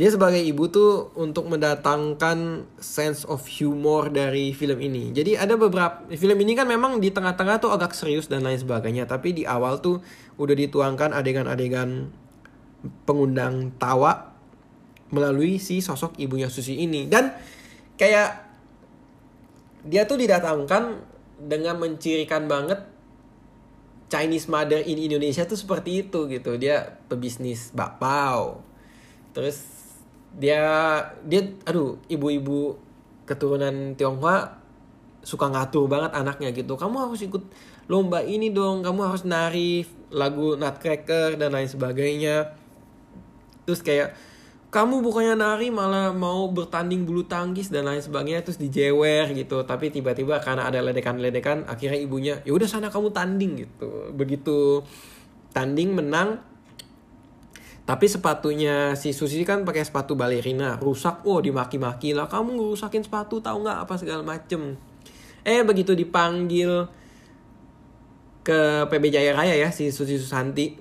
dia 0.00 0.08
sebagai 0.08 0.40
ibu 0.40 0.64
tuh 0.72 1.12
untuk 1.12 1.44
mendatangkan 1.52 2.64
sense 2.80 3.28
of 3.28 3.44
humor 3.44 4.08
dari 4.08 4.56
film 4.56 4.80
ini. 4.80 5.12
Jadi 5.12 5.36
ada 5.36 5.60
beberapa 5.60 6.08
film 6.16 6.40
ini 6.40 6.56
kan 6.56 6.64
memang 6.64 7.04
di 7.04 7.12
tengah-tengah 7.12 7.60
tuh 7.60 7.68
agak 7.68 7.92
serius 7.92 8.24
dan 8.24 8.40
lain 8.40 8.56
sebagainya, 8.56 9.04
tapi 9.04 9.36
di 9.36 9.44
awal 9.44 9.84
tuh 9.84 10.00
udah 10.40 10.56
dituangkan 10.56 11.12
adegan-adegan 11.12 12.08
pengundang 13.04 13.76
tawa 13.76 14.32
melalui 15.12 15.60
si 15.60 15.84
sosok 15.84 16.16
ibunya 16.16 16.48
Susi 16.48 16.80
ini. 16.80 17.04
Dan 17.04 17.36
kayak 18.00 18.40
dia 19.84 20.08
tuh 20.08 20.16
didatangkan 20.16 20.96
dengan 21.44 21.76
mencirikan 21.76 22.48
banget 22.48 22.88
Chinese 24.08 24.48
mother 24.48 24.80
in 24.80 24.96
Indonesia 24.96 25.44
tuh 25.44 25.60
seperti 25.60 26.08
itu 26.08 26.24
gitu. 26.24 26.56
Dia 26.56 26.88
pebisnis 27.12 27.68
bakpao. 27.76 28.64
Terus 29.36 29.79
dia 30.38 30.62
dia 31.26 31.42
aduh 31.66 31.98
ibu-ibu 32.06 32.78
keturunan 33.26 33.94
Tionghoa 33.98 34.58
suka 35.20 35.46
ngatur 35.52 35.86
banget 35.86 36.16
anaknya 36.16 36.50
gitu. 36.54 36.74
Kamu 36.74 37.10
harus 37.10 37.20
ikut 37.22 37.44
lomba 37.90 38.22
ini 38.22 38.54
dong 38.54 38.86
kamu 38.86 39.00
harus 39.10 39.26
nari 39.26 39.84
lagu 40.10 40.54
Nutcracker 40.56 41.36
dan 41.36 41.54
lain 41.54 41.68
sebagainya. 41.68 42.56
Terus 43.66 43.82
kayak 43.84 44.16
kamu 44.70 45.02
bukannya 45.02 45.34
nari 45.34 45.68
malah 45.74 46.14
mau 46.14 46.46
bertanding 46.46 47.02
bulu 47.02 47.26
tangkis 47.26 47.74
dan 47.74 47.90
lain 47.90 47.98
sebagainya 47.98 48.46
terus 48.46 48.58
dijewer 48.62 49.26
gitu. 49.34 49.66
Tapi 49.66 49.90
tiba-tiba 49.90 50.38
karena 50.38 50.70
ada 50.70 50.78
ledekan-ledekan 50.78 51.66
akhirnya 51.66 51.98
ibunya 51.98 52.34
ya 52.46 52.54
udah 52.54 52.66
sana 52.70 52.88
kamu 52.88 53.10
tanding 53.10 53.66
gitu. 53.66 54.14
Begitu 54.14 54.86
tanding 55.50 55.94
menang 55.94 56.38
tapi 57.90 58.06
sepatunya 58.06 58.94
si 58.94 59.10
Susi 59.10 59.42
kan 59.42 59.66
pakai 59.66 59.82
sepatu 59.82 60.14
balerina 60.14 60.78
rusak. 60.78 61.26
Oh 61.26 61.42
dimaki-maki 61.42 62.14
lah. 62.14 62.30
Kamu 62.30 62.54
ngerusakin 62.54 63.02
sepatu 63.02 63.42
tahu 63.42 63.66
nggak 63.66 63.82
apa 63.82 63.94
segala 63.98 64.22
macem? 64.22 64.78
Eh 65.42 65.66
begitu 65.66 65.98
dipanggil 65.98 66.86
ke 68.46 68.86
PB 68.86 69.04
Jaya 69.10 69.34
Raya 69.34 69.58
ya 69.58 69.74
si 69.74 69.90
Susi 69.90 70.22
Susanti. 70.22 70.78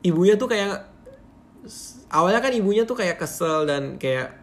Ibunya 0.00 0.40
tuh 0.40 0.48
kayak 0.48 0.80
awalnya 2.08 2.40
kan 2.40 2.56
ibunya 2.56 2.88
tuh 2.88 2.96
kayak 2.96 3.20
kesel 3.20 3.68
dan 3.68 4.00
kayak 4.00 4.40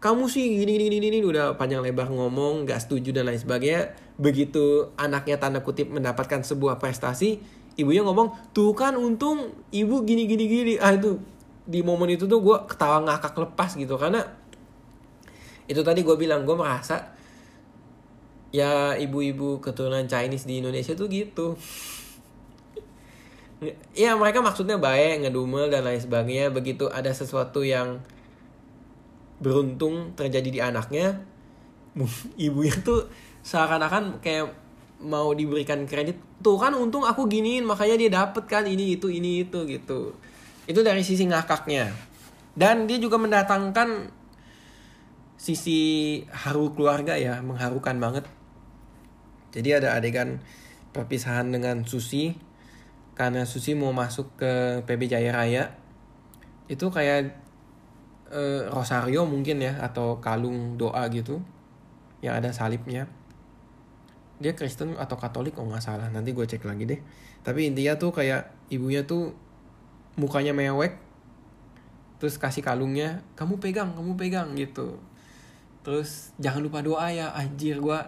kamu 0.00 0.24
sih 0.32 0.48
gini 0.48 0.80
gini 0.80 0.96
gini, 0.96 1.06
gini. 1.12 1.28
Udah 1.28 1.60
panjang 1.60 1.84
lebar 1.84 2.08
ngomong 2.08 2.64
gak 2.64 2.88
setuju 2.88 3.12
dan 3.12 3.28
lain 3.28 3.36
sebagainya. 3.36 3.92
Begitu 4.16 4.96
anaknya 4.96 5.36
tanda 5.36 5.60
kutip 5.60 5.92
mendapatkan 5.92 6.40
sebuah 6.40 6.80
prestasi 6.80 7.36
ibunya 7.74 8.06
ngomong 8.06 8.54
tuh 8.54 8.72
kan 8.72 8.94
untung 8.94 9.52
ibu 9.74 10.08
gini 10.08 10.24
gini 10.24 10.44
gini. 10.48 10.74
Ah 10.80 10.94
itu 10.94 11.18
di 11.64 11.80
momen 11.80 12.12
itu 12.12 12.28
tuh 12.28 12.40
gue 12.44 12.56
ketawa 12.68 13.00
ngakak 13.08 13.34
lepas 13.40 13.72
gitu 13.76 13.96
karena 13.96 14.20
itu 15.64 15.80
tadi 15.80 16.04
gue 16.04 16.16
bilang 16.16 16.44
gue 16.44 16.52
merasa 16.52 17.16
ya 18.54 18.94
ibu-ibu 18.94 19.58
keturunan 19.64 20.04
Chinese 20.06 20.46
di 20.46 20.60
Indonesia 20.62 20.94
tuh 20.94 21.08
gitu. 21.10 21.46
Ya 23.96 24.12
mereka 24.12 24.44
maksudnya 24.44 24.76
baik 24.76 25.24
ngedumel 25.24 25.72
dan 25.72 25.88
lain 25.88 25.96
sebagainya. 25.96 26.52
Begitu 26.52 26.84
ada 26.92 27.08
sesuatu 27.16 27.64
yang 27.64 27.96
beruntung 29.40 30.12
terjadi 30.12 30.48
di 30.52 30.60
anaknya 30.60 31.24
ibunya 32.36 32.74
tuh 32.84 33.08
seakan-akan 33.40 34.20
kayak 34.20 34.52
mau 35.04 35.32
diberikan 35.32 35.84
kredit 35.84 36.16
tuh 36.40 36.56
kan 36.56 36.72
untung 36.72 37.04
aku 37.04 37.28
giniin 37.28 37.66
makanya 37.66 37.96
dia 38.00 38.10
dapet 38.10 38.44
kan 38.48 38.64
ini 38.64 38.96
itu 38.96 39.12
ini 39.12 39.44
itu 39.44 39.64
gitu 39.68 40.16
itu 40.64 40.80
dari 40.80 41.04
sisi 41.04 41.28
ngakaknya. 41.28 41.92
Dan 42.54 42.86
dia 42.86 43.02
juga 43.02 43.18
mendatangkan 43.18 44.08
sisi 45.34 46.22
haru 46.30 46.72
keluarga 46.72 47.18
ya 47.18 47.42
mengharukan 47.42 47.98
banget. 47.98 48.24
Jadi 49.52 49.68
ada 49.76 49.98
adegan 49.98 50.40
perpisahan 50.94 51.50
dengan 51.50 51.82
Susi 51.84 52.34
karena 53.18 53.44
Susi 53.46 53.74
mau 53.74 53.90
masuk 53.90 54.38
ke 54.38 54.82
PB 54.86 55.10
Jaya 55.10 55.34
Raya. 55.34 55.64
Itu 56.70 56.88
kayak 56.88 57.36
uh, 58.32 58.72
rosario 58.72 59.28
mungkin 59.28 59.60
ya 59.60 59.78
atau 59.84 60.22
kalung 60.22 60.80
doa 60.80 61.04
gitu 61.12 61.42
yang 62.24 62.40
ada 62.40 62.54
salibnya. 62.56 63.04
Dia 64.40 64.56
Kristen 64.56 64.96
atau 64.96 65.14
Katolik 65.20 65.54
kalau 65.54 65.70
nggak 65.70 65.84
salah. 65.84 66.08
Nanti 66.08 66.32
gue 66.32 66.48
cek 66.48 66.64
lagi 66.64 66.88
deh. 66.88 67.00
Tapi 67.44 67.68
intinya 67.68 67.94
tuh 68.00 68.10
kayak 68.16 68.72
ibunya 68.72 69.04
tuh 69.04 69.36
mukanya 70.14 70.54
mewek 70.54 70.96
terus 72.22 72.38
kasih 72.38 72.64
kalungnya 72.64 73.20
kamu 73.36 73.60
pegang 73.60 73.92
kamu 73.92 74.16
pegang 74.16 74.54
gitu. 74.56 74.96
Terus 75.84 76.32
jangan 76.40 76.64
lupa 76.64 76.80
doa 76.80 77.12
ya 77.12 77.28
anjir 77.36 77.76
gue 77.76 77.98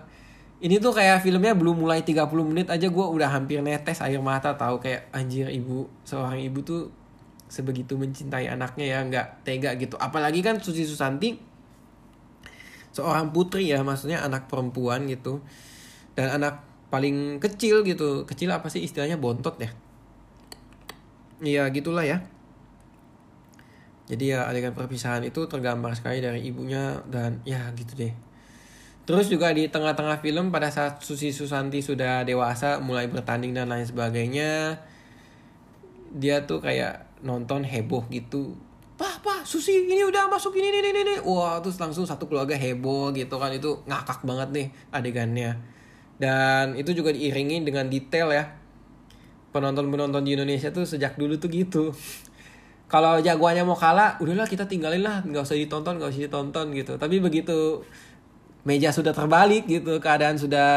ini 0.65 0.81
tuh 0.81 0.97
kayak 0.97 1.21
filmnya 1.21 1.53
belum 1.53 1.85
mulai 1.85 2.01
30 2.01 2.33
menit 2.49 2.73
aja 2.73 2.89
gue 2.89 3.07
udah 3.07 3.29
hampir 3.29 3.61
netes 3.61 4.01
air 4.01 4.17
mata 4.25 4.57
tahu 4.57 4.81
kayak 4.81 5.13
anjir 5.13 5.53
ibu 5.53 5.85
seorang 6.09 6.41
ibu 6.41 6.65
tuh 6.65 6.89
sebegitu 7.53 8.01
mencintai 8.01 8.49
anaknya 8.49 8.87
ya 8.89 8.99
nggak 9.05 9.27
tega 9.45 9.77
gitu. 9.77 10.01
Apalagi 10.01 10.41
kan 10.41 10.57
Susi 10.65 10.89
Susanti 10.89 11.37
seorang 12.97 13.29
putri 13.37 13.69
ya 13.69 13.85
maksudnya 13.85 14.25
anak 14.25 14.49
perempuan 14.49 15.05
gitu 15.05 15.45
dan 16.17 16.41
anak 16.41 16.65
paling 16.89 17.37
kecil 17.37 17.85
gitu. 17.85 18.25
Kecil 18.25 18.49
apa 18.49 18.73
sih 18.73 18.81
istilahnya? 18.81 19.21
Bontot 19.21 19.61
ya 19.61 19.69
iya 21.43 21.69
gitulah 21.73 22.05
ya 22.05 22.23
jadi 24.07 24.25
ya 24.39 24.41
adegan 24.47 24.73
perpisahan 24.73 25.27
itu 25.27 25.51
tergambar 25.51 25.93
sekali 25.99 26.23
dari 26.23 26.47
ibunya 26.47 27.03
dan 27.11 27.43
ya 27.43 27.75
gitu 27.75 27.95
deh 27.99 28.15
Terus 29.07 29.31
juga 29.31 29.55
di 29.55 29.71
tengah-tengah 29.71 30.19
film 30.19 30.51
pada 30.51 30.67
saat 30.67 30.99
Susi 30.99 31.31
Susanti 31.31 31.79
sudah 31.79 32.27
dewasa 32.27 32.83
mulai 32.83 33.07
bertanding 33.07 33.55
dan 33.55 33.71
lain 33.71 33.87
sebagainya 33.87 34.83
dia 36.11 36.43
tuh 36.43 36.59
kayak 36.59 37.07
nonton 37.23 37.63
heboh 37.63 38.03
gitu 38.11 38.59
Pah, 38.97 39.21
pah, 39.21 39.45
Susi 39.45 39.93
ini 39.93 40.01
udah 40.09 40.25
masuk 40.33 40.57
ini, 40.57 40.73
ini, 40.73 40.89
ini, 40.89 41.01
ini. 41.05 41.17
Wah, 41.21 41.61
terus 41.61 41.77
langsung 41.77 42.09
satu 42.09 42.25
keluarga 42.25 42.57
heboh 42.57 43.13
gitu 43.13 43.37
kan. 43.37 43.53
Itu 43.53 43.85
ngakak 43.85 44.25
banget 44.25 44.49
nih 44.57 44.67
adegannya. 44.89 45.53
Dan 46.17 46.73
itu 46.81 46.97
juga 46.97 47.13
diiringi 47.13 47.61
dengan 47.61 47.93
detail 47.93 48.33
ya. 48.33 48.57
Penonton-penonton 49.57 50.21
di 50.21 50.37
Indonesia 50.37 50.69
tuh 50.69 50.85
sejak 50.85 51.17
dulu 51.17 51.41
tuh 51.41 51.49
gitu. 51.49 51.97
Kalau 52.93 53.17
jagoannya 53.19 53.65
mau 53.65 53.75
kalah, 53.75 54.21
udahlah 54.21 54.45
kita 54.45 54.69
tinggalin 54.69 55.01
lah. 55.01 55.25
Nggak 55.25 55.49
usah 55.49 55.57
ditonton, 55.57 55.97
nggak 55.97 56.13
usah 56.13 56.23
ditonton 56.29 56.67
gitu. 56.77 56.93
Tapi 57.01 57.17
begitu 57.25 57.81
meja 58.69 58.93
sudah 58.93 59.17
terbalik 59.17 59.65
gitu, 59.65 59.97
keadaan 59.97 60.37
sudah 60.37 60.69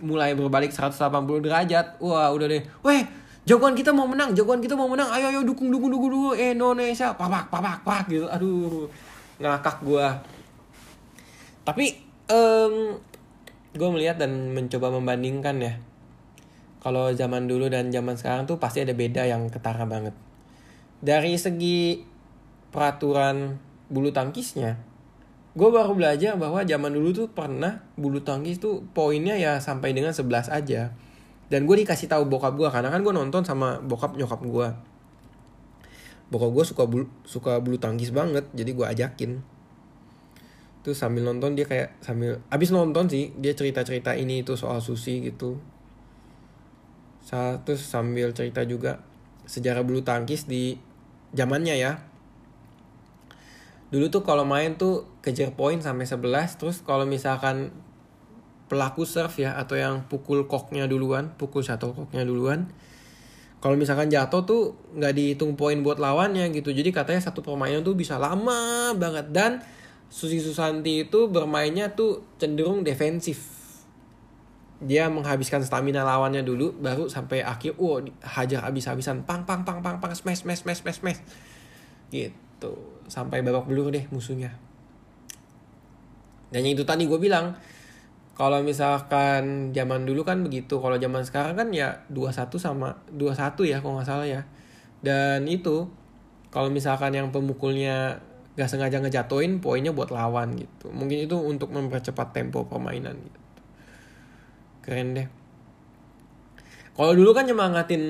mulai 0.00 0.32
berbalik 0.32 0.72
180 0.72 1.44
derajat. 1.44 2.00
Wah, 2.00 2.32
udah 2.32 2.48
deh. 2.48 2.64
Weh, 2.80 3.04
jagoan 3.48 3.72
kita 3.72 3.96
mau 3.96 4.04
menang 4.04 4.36
jagoan 4.36 4.60
kita 4.60 4.76
mau 4.76 4.92
menang 4.92 5.08
ayo 5.08 5.32
ayo 5.32 5.40
dukung 5.40 5.72
dukung 5.72 5.88
dukung 5.88 6.12
dukung 6.12 6.36
Indonesia 6.36 7.16
papak 7.16 7.48
papak 7.48 7.80
pak 7.80 8.04
gitu 8.12 8.28
aduh 8.28 8.84
ngakak 9.40 9.80
gue 9.80 10.06
tapi 11.64 11.96
um, 12.28 13.00
gue 13.72 13.88
melihat 13.88 14.20
dan 14.20 14.52
mencoba 14.52 14.92
membandingkan 14.92 15.56
ya 15.64 15.72
kalau 16.88 17.12
zaman 17.12 17.44
dulu 17.44 17.68
dan 17.68 17.92
zaman 17.92 18.16
sekarang 18.16 18.48
tuh 18.48 18.56
pasti 18.56 18.80
ada 18.80 18.96
beda 18.96 19.28
yang 19.28 19.52
ketara 19.52 19.84
banget. 19.84 20.16
Dari 21.04 21.36
segi 21.36 22.00
peraturan 22.72 23.60
bulu 23.92 24.08
tangkisnya 24.08 24.88
gue 25.58 25.68
baru 25.74 25.90
belajar 25.98 26.38
bahwa 26.38 26.62
zaman 26.62 26.94
dulu 26.94 27.10
tuh 27.10 27.26
pernah 27.34 27.82
bulu 27.98 28.22
tangkis 28.22 28.62
tuh 28.62 28.86
poinnya 28.94 29.34
ya 29.34 29.58
sampai 29.58 29.90
dengan 29.90 30.14
11 30.14 30.54
aja. 30.54 30.94
Dan 31.50 31.66
gue 31.66 31.82
dikasih 31.82 32.06
tahu 32.06 32.30
bokap 32.30 32.54
gue 32.54 32.70
karena 32.70 32.94
kan 32.94 33.02
gue 33.02 33.10
nonton 33.10 33.42
sama 33.42 33.82
bokap 33.82 34.14
nyokap 34.14 34.38
gue 34.46 34.68
bokap 36.28 36.50
gue 36.52 36.64
suka 36.68 36.84
bulu, 36.84 37.08
suka 37.24 37.56
bulu 37.56 37.80
tangkis 37.80 38.12
banget 38.12 38.46
jadi 38.52 38.70
gue 38.70 38.86
ajakin. 38.86 39.40
Terus 40.84 41.00
sambil 41.00 41.24
nonton 41.24 41.56
dia 41.56 41.64
kayak 41.64 41.96
sambil 42.04 42.38
abis 42.52 42.70
nonton 42.70 43.08
sih 43.08 43.32
dia 43.40 43.56
cerita 43.56 43.80
cerita 43.82 44.12
ini 44.12 44.44
itu 44.44 44.54
soal 44.54 44.78
susi 44.84 45.24
gitu 45.24 45.58
satu 47.28 47.76
sambil 47.76 48.32
cerita 48.32 48.64
juga 48.64 49.04
sejarah 49.44 49.84
bulu 49.84 50.00
tangkis 50.00 50.48
di 50.48 50.80
zamannya 51.36 51.76
ya 51.76 52.00
dulu 53.92 54.08
tuh 54.08 54.24
kalau 54.24 54.48
main 54.48 54.80
tuh 54.80 55.04
kejar 55.20 55.52
poin 55.52 55.76
sampai 55.80 56.08
11 56.08 56.56
terus 56.56 56.80
kalau 56.80 57.04
misalkan 57.04 57.72
pelaku 58.68 59.08
serve 59.08 59.48
ya 59.48 59.56
atau 59.56 59.80
yang 59.80 60.04
pukul 60.06 60.44
koknya 60.44 60.84
duluan, 60.84 61.32
pukul 61.40 61.64
satu 61.64 61.96
koknya 61.96 62.22
duluan. 62.28 62.68
Kalau 63.58 63.74
misalkan 63.74 64.06
jatuh 64.06 64.46
tuh 64.46 64.62
nggak 64.94 65.12
dihitung 65.18 65.58
poin 65.58 65.74
buat 65.82 65.98
lawannya 65.98 66.46
gitu. 66.54 66.70
Jadi 66.70 66.94
katanya 66.94 67.18
satu 67.18 67.42
permainan 67.42 67.82
tuh 67.82 67.98
bisa 67.98 68.20
lama 68.20 68.94
banget 68.94 69.34
dan 69.34 69.52
Susi 70.12 70.38
Susanti 70.38 71.08
itu 71.08 71.26
bermainnya 71.26 71.90
tuh 71.90 72.22
cenderung 72.38 72.86
defensif. 72.86 73.57
Dia 74.78 75.10
menghabiskan 75.10 75.58
stamina 75.66 76.06
lawannya 76.06 76.46
dulu 76.46 76.78
baru 76.78 77.10
sampai 77.10 77.42
akhir 77.42 77.74
wow 77.82 77.98
hajar 78.22 78.62
habis-habisan 78.62 79.26
pang 79.26 79.42
pang 79.42 79.66
pang 79.66 79.82
pang 79.82 79.98
pang 79.98 80.14
smash 80.14 80.46
smash 80.46 80.62
smash 80.62 80.86
smash 80.86 80.98
smash. 81.02 81.20
Gitu. 82.14 82.72
Sampai 83.10 83.42
babak 83.42 83.66
belur 83.66 83.90
deh 83.90 84.06
musuhnya. 84.14 84.54
Dan 86.48 86.64
yang 86.64 86.78
itu 86.78 86.86
tadi 86.86 87.04
gue 87.04 87.20
bilang, 87.20 87.52
kalau 88.38 88.62
misalkan 88.62 89.74
zaman 89.74 90.06
dulu 90.06 90.22
kan 90.22 90.46
begitu 90.46 90.78
kalau 90.78 90.94
zaman 90.94 91.26
sekarang 91.26 91.58
kan 91.58 91.68
ya 91.74 92.06
21 92.14 92.54
sama 92.62 93.02
21 93.10 93.66
ya 93.66 93.82
kalau 93.82 93.98
nggak 93.98 94.06
salah 94.06 94.30
ya 94.30 94.46
dan 95.02 95.42
itu 95.50 95.90
kalau 96.54 96.70
misalkan 96.70 97.18
yang 97.18 97.34
pemukulnya 97.34 98.22
gak 98.54 98.70
sengaja 98.70 99.02
ngejatuhin 99.02 99.58
poinnya 99.58 99.90
buat 99.90 100.14
lawan 100.14 100.54
gitu 100.54 100.90
mungkin 100.94 101.26
itu 101.26 101.34
untuk 101.34 101.74
mempercepat 101.74 102.30
tempo 102.30 102.62
permainan 102.62 103.18
gitu 103.18 103.38
keren 104.88 105.12
deh. 105.12 105.28
Kalau 106.96 107.12
dulu 107.12 107.36
kan 107.36 107.44
nyemangatin 107.44 108.00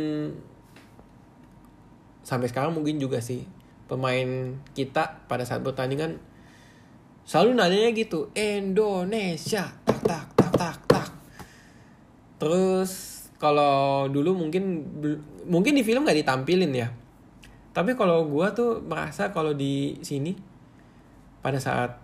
sampai 2.22 2.46
sekarang 2.46 2.70
mungkin 2.70 3.02
juga 3.02 3.18
sih 3.18 3.42
pemain 3.90 4.54
kita 4.78 5.26
pada 5.26 5.42
saat 5.42 5.66
bertandingan 5.66 6.22
selalu 7.26 7.58
nanyanya 7.58 7.90
gitu 7.98 8.30
Indonesia. 8.38 9.74
Tak 9.82 9.98
tak 10.06 10.24
tak 10.38 10.76
tak 10.86 11.08
terus 12.38 13.26
kalau 13.42 14.06
dulu 14.06 14.38
mungkin 14.38 14.86
mungkin 15.50 15.74
di 15.74 15.82
film 15.82 16.06
nggak 16.06 16.22
ditampilin 16.22 16.70
ya. 16.78 16.94
Tapi 17.74 17.98
kalau 17.98 18.22
gue 18.30 18.46
tuh 18.54 18.86
merasa 18.86 19.34
kalau 19.34 19.50
di 19.50 19.98
sini 19.98 20.30
pada 21.42 21.58
saat 21.58 21.98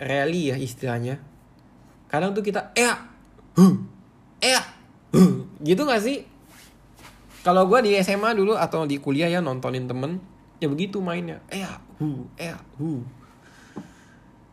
rally 0.00 0.52
ya 0.52 0.56
istilahnya 0.56 1.20
kadang 2.08 2.32
tuh 2.32 2.40
kita 2.40 2.72
eh 2.72 3.09
huh, 3.60 3.74
eh 4.40 4.56
huh, 5.12 5.44
gitu 5.60 5.84
gak 5.84 6.00
sih? 6.00 6.24
Kalau 7.44 7.68
gue 7.68 7.80
di 7.84 7.96
SMA 8.00 8.32
dulu 8.32 8.56
atau 8.56 8.88
di 8.88 8.96
kuliah 8.96 9.28
ya 9.28 9.44
nontonin 9.44 9.84
temen 9.84 10.20
ya 10.60 10.68
begitu 10.68 11.00
mainnya. 11.04 11.44
Eh 11.52 11.64
hu 12.00 12.24
eh 12.40 12.56
hu. 12.80 13.04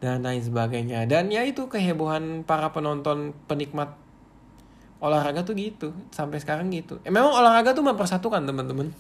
Dan 0.04 0.24
lain 0.24 0.44
sebagainya. 0.44 1.08
Dan 1.08 1.32
ya 1.32 1.48
itu 1.48 1.72
kehebohan 1.72 2.44
para 2.44 2.72
penonton 2.76 3.32
penikmat 3.48 3.96
olahraga 5.00 5.44
tuh 5.44 5.56
gitu. 5.56 5.92
Sampai 6.12 6.40
sekarang 6.40 6.72
gitu. 6.72 7.00
Eh, 7.04 7.12
memang 7.12 7.32
olahraga 7.32 7.72
tuh 7.76 7.84
mempersatukan 7.84 8.44
teman-teman 8.44 8.92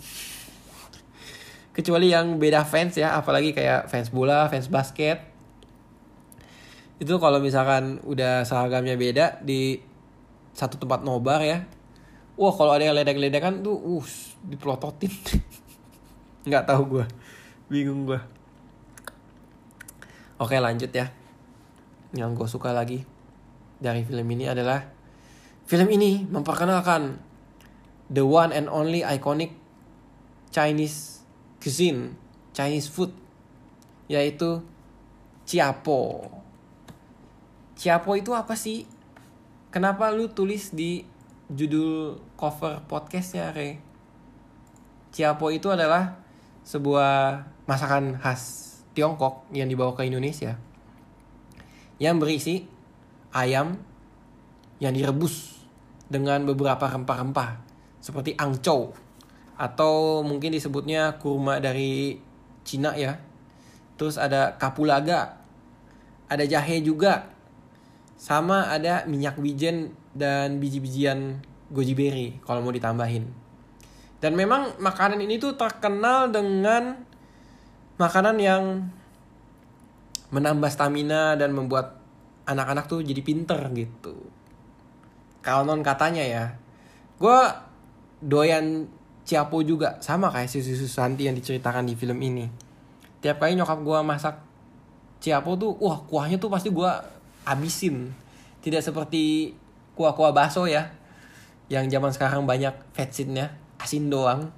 kecuali 1.77 2.09
yang 2.09 2.41
beda 2.41 2.65
fans 2.65 2.97
ya 2.97 3.13
apalagi 3.13 3.53
kayak 3.53 3.85
fans 3.85 4.09
bola 4.09 4.49
fans 4.49 4.65
basket. 4.65 5.21
Itu 6.97 7.21
kalau 7.21 7.37
misalkan 7.37 8.01
udah 8.01 8.41
seragamnya 8.41 8.97
beda 8.97 9.45
di 9.45 9.77
satu 10.57 10.81
tempat 10.81 11.05
nobar 11.05 11.45
ya 11.45 11.69
wah 12.33 12.53
kalau 12.57 12.73
ada 12.73 12.89
yang 12.89 12.97
ledek-ledekan 12.97 13.61
tuh 13.61 13.77
uh 13.77 14.07
dipelototin 14.41 15.13
nggak 16.49 16.65
tahu 16.65 16.97
gue 16.97 17.05
bingung 17.69 18.09
gue 18.09 18.17
Oke 20.37 20.53
lanjut 20.61 20.93
ya. 20.93 21.09
Yang 22.13 22.29
gue 22.37 22.47
suka 22.47 22.69
lagi 22.69 23.01
dari 23.81 24.05
film 24.05 24.29
ini 24.29 24.45
adalah 24.45 24.85
film 25.65 25.89
ini 25.89 26.29
memperkenalkan 26.29 27.17
the 28.13 28.21
one 28.21 28.53
and 28.53 28.69
only 28.69 29.01
iconic 29.01 29.57
Chinese 30.53 31.25
cuisine, 31.57 32.13
Chinese 32.53 32.85
food, 32.85 33.09
yaitu 34.05 34.61
Ciapo. 35.49 36.29
Ciapo 37.73 38.13
itu 38.13 38.37
apa 38.37 38.53
sih? 38.53 38.85
Kenapa 39.77 40.09
lu 40.09 40.25
tulis 40.25 40.73
di 40.73 41.05
judul 41.53 42.17
cover 42.33 42.81
podcastnya, 42.89 43.53
Re? 43.53 43.77
Ciapo 45.13 45.53
itu 45.53 45.69
adalah 45.69 46.17
sebuah 46.65 47.45
masakan 47.69 48.17
khas 48.17 48.73
Tiongkok 48.97 49.45
yang 49.53 49.69
dibawa 49.69 49.93
ke 49.93 50.09
Indonesia 50.09 50.57
yang 52.01 52.17
berisi 52.17 52.65
ayam 53.29 53.77
yang 54.81 54.97
direbus 54.97 55.61
dengan 56.09 56.41
beberapa 56.49 56.89
rempah-rempah 56.89 57.61
seperti 58.01 58.33
angcou 58.33 58.97
atau 59.61 60.25
mungkin 60.25 60.57
disebutnya 60.57 61.21
kurma 61.21 61.61
dari 61.61 62.17
Cina 62.65 62.97
ya. 62.97 63.21
Terus 63.93 64.17
ada 64.17 64.57
kapulaga, 64.57 65.37
ada 66.25 66.49
jahe 66.49 66.81
juga, 66.81 67.29
sama 68.17 68.73
ada 68.73 69.05
minyak 69.05 69.37
wijen 69.37 69.93
dan 70.17 70.57
biji-bijian 70.57 71.39
goji 71.69 71.93
berry 71.93 72.27
kalau 72.41 72.65
mau 72.65 72.73
ditambahin. 72.73 73.29
Dan 74.17 74.33
memang 74.33 74.81
makanan 74.81 75.21
ini 75.21 75.37
tuh 75.37 75.53
terkenal 75.53 76.33
dengan 76.33 76.97
makanan 78.01 78.35
yang 78.41 78.63
menambah 80.33 80.73
stamina 80.73 81.37
dan 81.37 81.53
membuat 81.53 82.01
anak-anak 82.49 82.89
tuh 82.89 83.05
jadi 83.05 83.21
pinter 83.21 83.61
gitu. 83.77 84.17
Kalau 85.45 85.63
non 85.63 85.85
katanya 85.85 86.25
ya, 86.25 86.45
gue 87.21 87.39
doyan 88.25 88.89
Ciapo 89.27 89.59
juga 89.59 89.99
sama 89.99 90.31
kayak 90.31 90.47
si 90.47 90.63
Susanti 90.63 91.27
yang 91.27 91.35
diceritakan 91.35 91.83
di 91.83 91.93
film 91.99 92.17
ini. 92.23 92.47
Tiap 93.19 93.43
kali 93.43 93.59
nyokap 93.59 93.79
gue 93.83 93.99
masak 94.01 94.35
Ciapo 95.19 95.59
tuh, 95.59 95.75
wah 95.83 95.99
kuahnya 96.07 96.39
tuh 96.39 96.47
pasti 96.47 96.71
gue 96.71 96.91
abisin. 97.47 98.11
Tidak 98.59 98.83
seperti 98.83 99.55
kuah-kuah 99.95 100.35
bakso 100.35 100.67
ya, 100.67 100.91
yang 101.71 101.87
zaman 101.87 102.11
sekarang 102.11 102.43
banyak 102.43 102.75
fatsinnya, 102.91 103.55
asin 103.79 104.11
doang. 104.11 104.51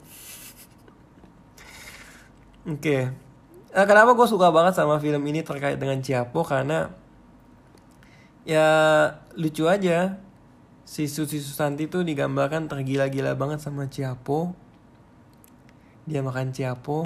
Oke, 2.67 2.81
okay. 2.81 3.01
nah, 3.71 3.87
kenapa 3.87 4.13
gue 4.13 4.27
suka 4.27 4.51
banget 4.51 4.75
sama 4.75 4.99
film 4.99 5.23
ini 5.25 5.41
terkait 5.41 5.79
dengan 5.79 5.97
Ciapo 6.03 6.43
karena 6.43 6.91
ya 8.43 8.67
lucu 9.37 9.65
aja 9.65 10.19
si 10.89 11.05
Susi 11.05 11.37
Susanti 11.37 11.85
tuh 11.85 12.01
digambarkan 12.01 12.65
tergila-gila 12.65 13.37
banget 13.37 13.61
sama 13.61 13.85
Ciapo. 13.85 14.57
Dia 16.09 16.25
makan 16.25 16.49
Ciapo. 16.49 17.05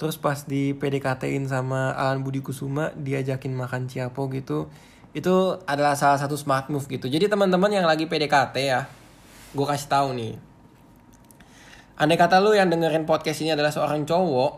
Terus 0.00 0.16
pas 0.16 0.40
di 0.48 0.72
PDKT-in 0.72 1.46
sama 1.46 1.92
Alan 1.92 2.24
Budi 2.24 2.40
Kusuma, 2.40 2.96
diajakin 2.96 3.52
makan 3.52 3.92
Ciapo 3.92 4.32
gitu. 4.32 4.72
Itu 5.14 5.62
adalah 5.64 5.94
salah 5.94 6.18
satu 6.18 6.34
smart 6.34 6.68
move 6.68 6.84
gitu. 6.90 7.06
Jadi 7.06 7.30
teman-teman 7.30 7.70
yang 7.70 7.86
lagi 7.86 8.10
PDKT 8.10 8.56
ya, 8.58 8.84
gue 9.54 9.66
kasih 9.66 9.88
tahu 9.88 10.08
nih. 10.18 10.34
Andai 11.94 12.18
kata 12.18 12.42
lu 12.42 12.52
yang 12.52 12.66
dengerin 12.66 13.06
podcast 13.06 13.38
ini 13.46 13.54
adalah 13.54 13.70
seorang 13.70 14.02
cowok, 14.02 14.52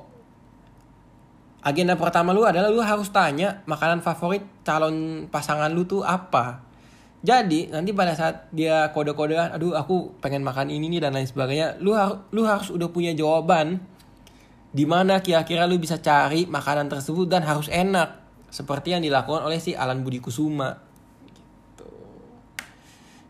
agenda 1.60 1.92
pertama 2.00 2.32
lu 2.32 2.48
adalah 2.48 2.72
lu 2.72 2.80
harus 2.80 3.12
tanya 3.12 3.60
makanan 3.68 4.00
favorit 4.00 4.40
calon 4.64 5.28
pasangan 5.28 5.68
lu 5.68 5.84
tuh 5.84 6.00
apa 6.00 6.66
jadi 7.26 7.74
nanti 7.74 7.90
pada 7.90 8.14
saat 8.14 8.46
dia 8.54 8.94
kode-kodean, 8.94 9.50
aduh 9.50 9.74
aku 9.74 10.14
pengen 10.22 10.46
makan 10.46 10.70
ini 10.70 10.86
nih 10.86 11.02
dan 11.02 11.10
lain 11.10 11.26
sebagainya, 11.26 11.74
lu 11.82 11.90
harus 11.90 12.22
lu 12.30 12.46
harus 12.46 12.70
udah 12.70 12.86
punya 12.94 13.18
jawaban 13.18 13.82
di 14.70 14.86
mana 14.86 15.18
kira-kira 15.18 15.66
lu 15.66 15.74
bisa 15.82 15.98
cari 15.98 16.46
makanan 16.46 16.86
tersebut 16.86 17.26
dan 17.26 17.42
harus 17.42 17.66
enak 17.66 18.25
seperti 18.50 18.96
yang 18.96 19.02
dilakukan 19.02 19.44
oleh 19.44 19.60
si 19.60 19.76
Alan 19.76 20.02
Budi 20.02 20.22
Kusuma. 20.22 20.76
Gitu. 21.26 21.90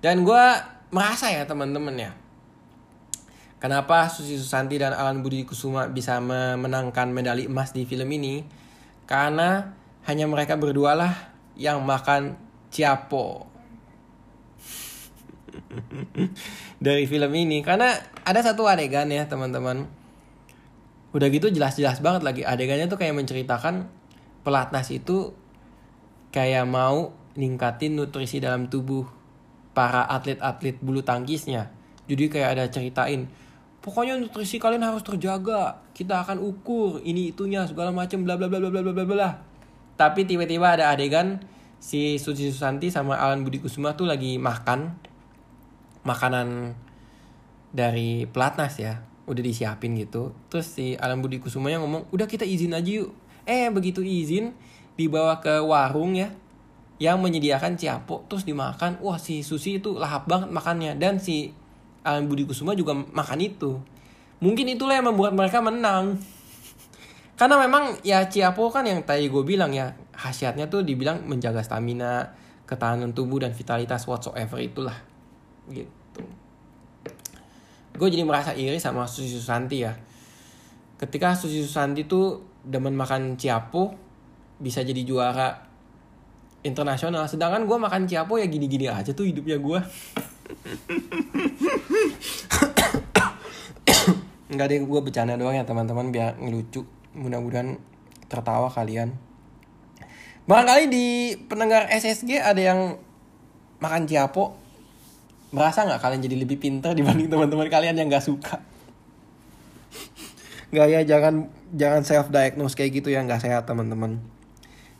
Dan 0.05 0.23
gue 0.23 0.45
merasa 0.93 1.33
ya 1.33 1.45
teman-teman 1.45 1.97
ya, 1.99 2.11
kenapa 3.59 4.07
Susi 4.07 4.39
Susanti 4.39 4.79
dan 4.79 4.95
Alan 4.95 5.25
Budi 5.25 5.43
Kusuma 5.43 5.91
bisa 5.91 6.23
memenangkan 6.23 7.11
medali 7.11 7.49
emas 7.51 7.75
di 7.75 7.89
film 7.89 8.09
ini? 8.13 8.47
Karena 9.07 9.75
hanya 10.07 10.27
mereka 10.31 10.55
berdua 10.55 10.95
lah 10.95 11.13
yang 11.59 11.83
makan 11.83 12.37
ciapo 12.71 13.49
dari 16.85 17.05
film 17.09 17.33
ini 17.33 17.65
karena 17.65 17.97
ada 18.23 18.41
satu 18.45 18.69
adegan 18.69 19.09
ya 19.09 19.25
teman-teman 19.27 19.89
udah 21.17 21.29
gitu 21.33 21.49
jelas-jelas 21.49 22.05
banget 22.05 22.23
lagi 22.23 22.43
adegannya 22.45 22.87
tuh 22.93 23.01
kayak 23.01 23.17
menceritakan 23.17 23.89
pelatnas 24.47 24.95
itu 24.95 25.35
kayak 26.31 26.71
mau 26.71 27.11
ningkatin 27.35 27.99
nutrisi 27.99 28.39
dalam 28.39 28.71
tubuh 28.71 29.11
para 29.75 30.07
atlet-atlet 30.07 30.79
bulu 30.79 31.03
tangkisnya. 31.03 31.75
Jadi 32.07 32.31
kayak 32.31 32.49
ada 32.55 32.65
ceritain 32.71 33.27
pokoknya 33.87 34.19
nutrisi 34.19 34.59
kalian 34.59 34.83
harus 34.83 35.07
terjaga 35.07 35.79
kita 35.95 36.27
akan 36.27 36.43
ukur 36.43 36.99
ini 37.07 37.31
itunya 37.31 37.63
segala 37.71 37.95
macam 37.95 38.27
bla 38.27 38.35
bla 38.35 38.51
bla 38.51 38.59
bla 38.59 38.71
bla 38.83 38.91
bla 38.91 39.07
bla 39.07 39.31
tapi 39.95 40.27
tiba-tiba 40.27 40.75
ada 40.75 40.91
adegan 40.91 41.39
si 41.79 42.19
Suci 42.19 42.51
Susanti 42.51 42.91
sama 42.91 43.15
Alan 43.15 43.47
Budi 43.47 43.63
Kusuma 43.63 43.95
tuh 43.95 44.11
lagi 44.11 44.43
makan 44.43 44.93
makanan 46.03 46.75
dari 47.71 48.27
pelatnas 48.27 48.75
ya 48.83 49.07
udah 49.27 49.43
disiapin 49.43 49.99
gitu. 49.99 50.31
Terus 50.53 50.67
si 50.71 50.95
Alam 50.95 51.19
Budi 51.19 51.43
yang 51.43 51.83
ngomong 51.83 52.07
udah 52.15 52.29
kita 52.31 52.47
izin 52.47 52.77
aja 52.77 53.03
yuk 53.03 53.11
eh 53.47 53.71
begitu 53.71 54.03
izin 54.03 54.53
dibawa 54.99 55.39
ke 55.39 55.63
warung 55.63 56.19
ya 56.19 56.35
yang 56.97 57.21
menyediakan 57.21 57.77
ciapo 57.77 58.25
terus 58.27 58.43
dimakan. 58.45 58.99
Wah 59.05 59.21
si 59.21 59.41
Susi 59.47 59.79
itu 59.79 59.97
lahap 59.97 60.27
banget 60.27 60.51
makannya 60.51 60.97
dan 60.97 61.21
si 61.23 61.53
Alam 62.07 62.31
Budi 62.31 62.47
Kusuma 62.47 62.75
juga 62.75 62.95
makan 62.95 63.39
itu. 63.41 63.79
Mungkin 64.41 64.69
itulah 64.77 65.01
yang 65.01 65.09
membuat 65.09 65.33
mereka 65.33 65.61
menang. 65.65 66.21
Karena 67.37 67.61
memang 67.61 68.01
ya 68.01 68.25
ciapo 68.27 68.73
kan 68.73 68.89
yang 68.89 69.05
tadi 69.05 69.29
gue 69.29 69.45
bilang 69.45 69.69
ya 69.73 69.93
khasiatnya 70.17 70.73
tuh 70.73 70.81
dibilang 70.81 71.21
menjaga 71.29 71.61
stamina 71.61 72.33
ketahanan 72.65 73.13
tubuh 73.13 73.45
dan 73.45 73.53
vitalitas 73.53 74.09
whatsoever 74.09 74.57
itulah. 74.57 74.97
Gitu. 75.69 76.25
Gue 77.97 78.09
jadi 78.09 78.25
merasa 78.25 78.57
iri 78.57 78.81
sama 78.81 79.05
Susi 79.05 79.37
Susanti 79.37 79.85
ya. 79.85 79.93
Ketika 80.97 81.37
Susi 81.37 81.61
Susanti 81.61 82.09
tuh 82.09 82.41
demen 82.67 82.99
makan 82.99 83.39
ciapo 83.39 83.95
bisa 84.59 84.83
jadi 84.83 85.07
juara 85.07 85.63
internasional. 86.67 87.31
Sedangkan 87.31 87.63
gue 87.71 87.79
makan 87.79 88.11
ciapo 88.11 88.43
ya 88.43 88.51
gini-gini 88.51 88.91
aja 88.91 89.15
tuh 89.15 89.31
hidupnya 89.31 89.63
gue 89.63 89.79
nggak 94.57 94.67
deh 94.71 94.79
gue 94.83 95.01
bercanda 95.03 95.39
doang 95.39 95.55
ya 95.55 95.63
teman-teman 95.63 96.11
biar 96.11 96.35
ngelucu. 96.43 96.83
Mudah-mudahan 97.15 97.79
tertawa 98.27 98.67
kalian. 98.69 99.15
Barangkali 100.47 100.85
di 100.91 101.35
pendengar 101.47 101.87
SSG 101.91 102.43
ada 102.43 102.59
yang 102.59 102.99
makan 103.79 104.07
ciapo. 104.11 104.59
Merasa 105.55 105.87
nggak 105.87 106.03
kalian 106.03 106.23
jadi 106.27 106.37
lebih 106.43 106.59
pintar 106.59 106.93
dibanding 106.99 107.31
teman-teman 107.31 107.71
kalian 107.71 107.95
yang 107.95 108.11
nggak 108.11 108.27
suka? 108.27 108.59
Nggak 110.75 110.87
ya 110.91 111.01
jangan 111.07 111.47
jangan 111.77 112.03
self 112.03 112.33
diagnose 112.33 112.73
kayak 112.73 113.05
gitu 113.05 113.13
ya 113.13 113.21
nggak 113.23 113.45
sehat 113.45 113.69
teman-teman. 113.69 114.19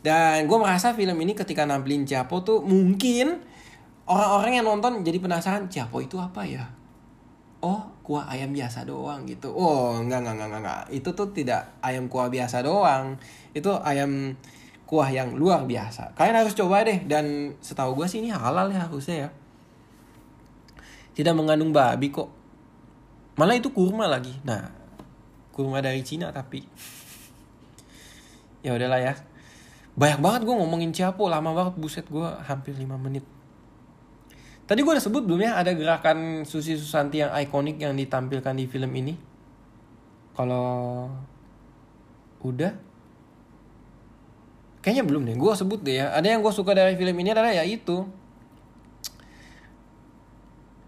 Dan 0.05 0.45
gue 0.45 0.57
merasa 0.61 0.93
film 0.93 1.17
ini 1.19 1.33
ketika 1.33 1.65
nampilin 1.65 2.05
Ciapo 2.05 2.45
tuh 2.45 2.61
mungkin 2.61 3.41
orang-orang 4.05 4.61
yang 4.61 4.65
nonton 4.69 5.01
jadi 5.01 5.17
penasaran 5.17 5.67
Ciapo 5.67 5.99
itu 5.99 6.21
apa 6.21 6.45
ya? 6.45 6.69
Oh 7.59 7.81
kuah 8.05 8.29
ayam 8.29 8.53
biasa 8.53 8.85
doang 8.85 9.25
gitu. 9.25 9.49
Oh 9.49 9.97
nggak 9.97 10.21
nggak 10.21 10.35
nggak 10.37 10.61
nggak 10.61 10.81
itu 10.93 11.09
tuh 11.11 11.33
tidak 11.33 11.75
ayam 11.81 12.05
kuah 12.05 12.29
biasa 12.29 12.61
doang. 12.61 13.17
Itu 13.57 13.73
ayam 13.81 14.37
kuah 14.85 15.09
yang 15.09 15.33
luar 15.33 15.65
biasa. 15.65 16.13
Kalian 16.13 16.45
harus 16.45 16.53
coba 16.53 16.85
deh 16.85 17.03
dan 17.09 17.57
setahu 17.59 17.97
gue 17.97 18.07
sih 18.07 18.21
ini 18.21 18.29
halal 18.29 18.69
ya 18.69 18.85
harusnya 18.85 19.27
ya. 19.27 19.29
Tidak 21.17 21.33
mengandung 21.33 21.73
babi 21.73 22.13
kok. 22.13 22.29
Malah 23.41 23.57
itu 23.57 23.73
kurma 23.73 24.05
lagi. 24.05 24.37
Nah 24.45 24.76
kurma 25.57 25.81
dari 25.81 26.05
Cina 26.05 26.29
tapi 26.29 26.61
ya 28.61 28.77
udahlah 28.77 29.01
ya. 29.01 29.13
Banyak 29.97 30.21
banget 30.21 30.41
gue 30.45 30.53
ngomongin 30.53 30.93
Ciapo 30.93 31.25
lama 31.25 31.57
banget 31.57 31.73
buset 31.81 32.05
gue 32.05 32.27
hampir 32.45 32.77
5 32.77 32.85
menit. 33.01 33.25
Tadi 34.69 34.85
gue 34.85 34.91
udah 34.93 35.01
sebut 35.01 35.25
belum 35.25 35.41
ya 35.41 35.57
ada 35.57 35.73
gerakan 35.73 36.45
Susi 36.45 36.77
Susanti 36.77 37.23
yang 37.23 37.33
ikonik 37.33 37.81
yang 37.81 37.97
ditampilkan 37.97 38.53
di 38.53 38.69
film 38.69 38.93
ini? 38.93 39.17
Kalau 40.37 41.09
udah 42.45 42.77
kayaknya 44.85 45.07
belum 45.07 45.25
deh. 45.25 45.33
Gue 45.39 45.51
sebut 45.57 45.81
deh 45.81 45.97
ya. 46.03 46.13
Ada 46.13 46.37
yang 46.37 46.45
gue 46.45 46.53
suka 46.53 46.77
dari 46.77 46.93
film 46.93 47.17
ini 47.17 47.33
adalah 47.33 47.49
ya 47.49 47.65
itu 47.65 48.05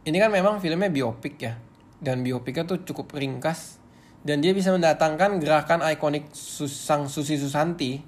ini 0.05 0.17
kan 0.21 0.29
memang 0.29 0.61
filmnya 0.61 0.91
biopik 0.93 1.41
ya. 1.41 1.57
Dan 1.97 2.21
biopiknya 2.21 2.69
tuh 2.69 2.85
cukup 2.85 3.17
ringkas 3.17 3.78
dan 4.23 4.43
dia 4.43 4.51
bisa 4.51 4.75
mendatangkan 4.75 5.39
gerakan 5.39 5.83
ikonik 5.85 6.27
Susang 6.35 7.07
Susi 7.07 7.39
Susanti 7.39 8.03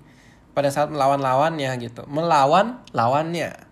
pada 0.52 0.68
saat 0.68 0.92
melawan 0.92 1.24
lawannya 1.24 1.72
gitu. 1.80 2.04
Melawan 2.12 2.84
lawannya 2.92 3.72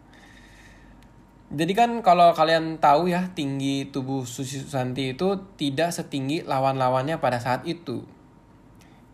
jadi 1.50 1.74
kan 1.74 2.06
kalau 2.06 2.30
kalian 2.38 2.78
tahu 2.78 3.10
ya 3.10 3.34
tinggi 3.34 3.90
tubuh 3.90 4.22
Susi 4.22 4.62
Susanti 4.62 5.18
itu 5.18 5.34
tidak 5.58 5.90
setinggi 5.90 6.46
lawan-lawannya 6.46 7.18
pada 7.18 7.42
saat 7.42 7.66
itu. 7.66 8.06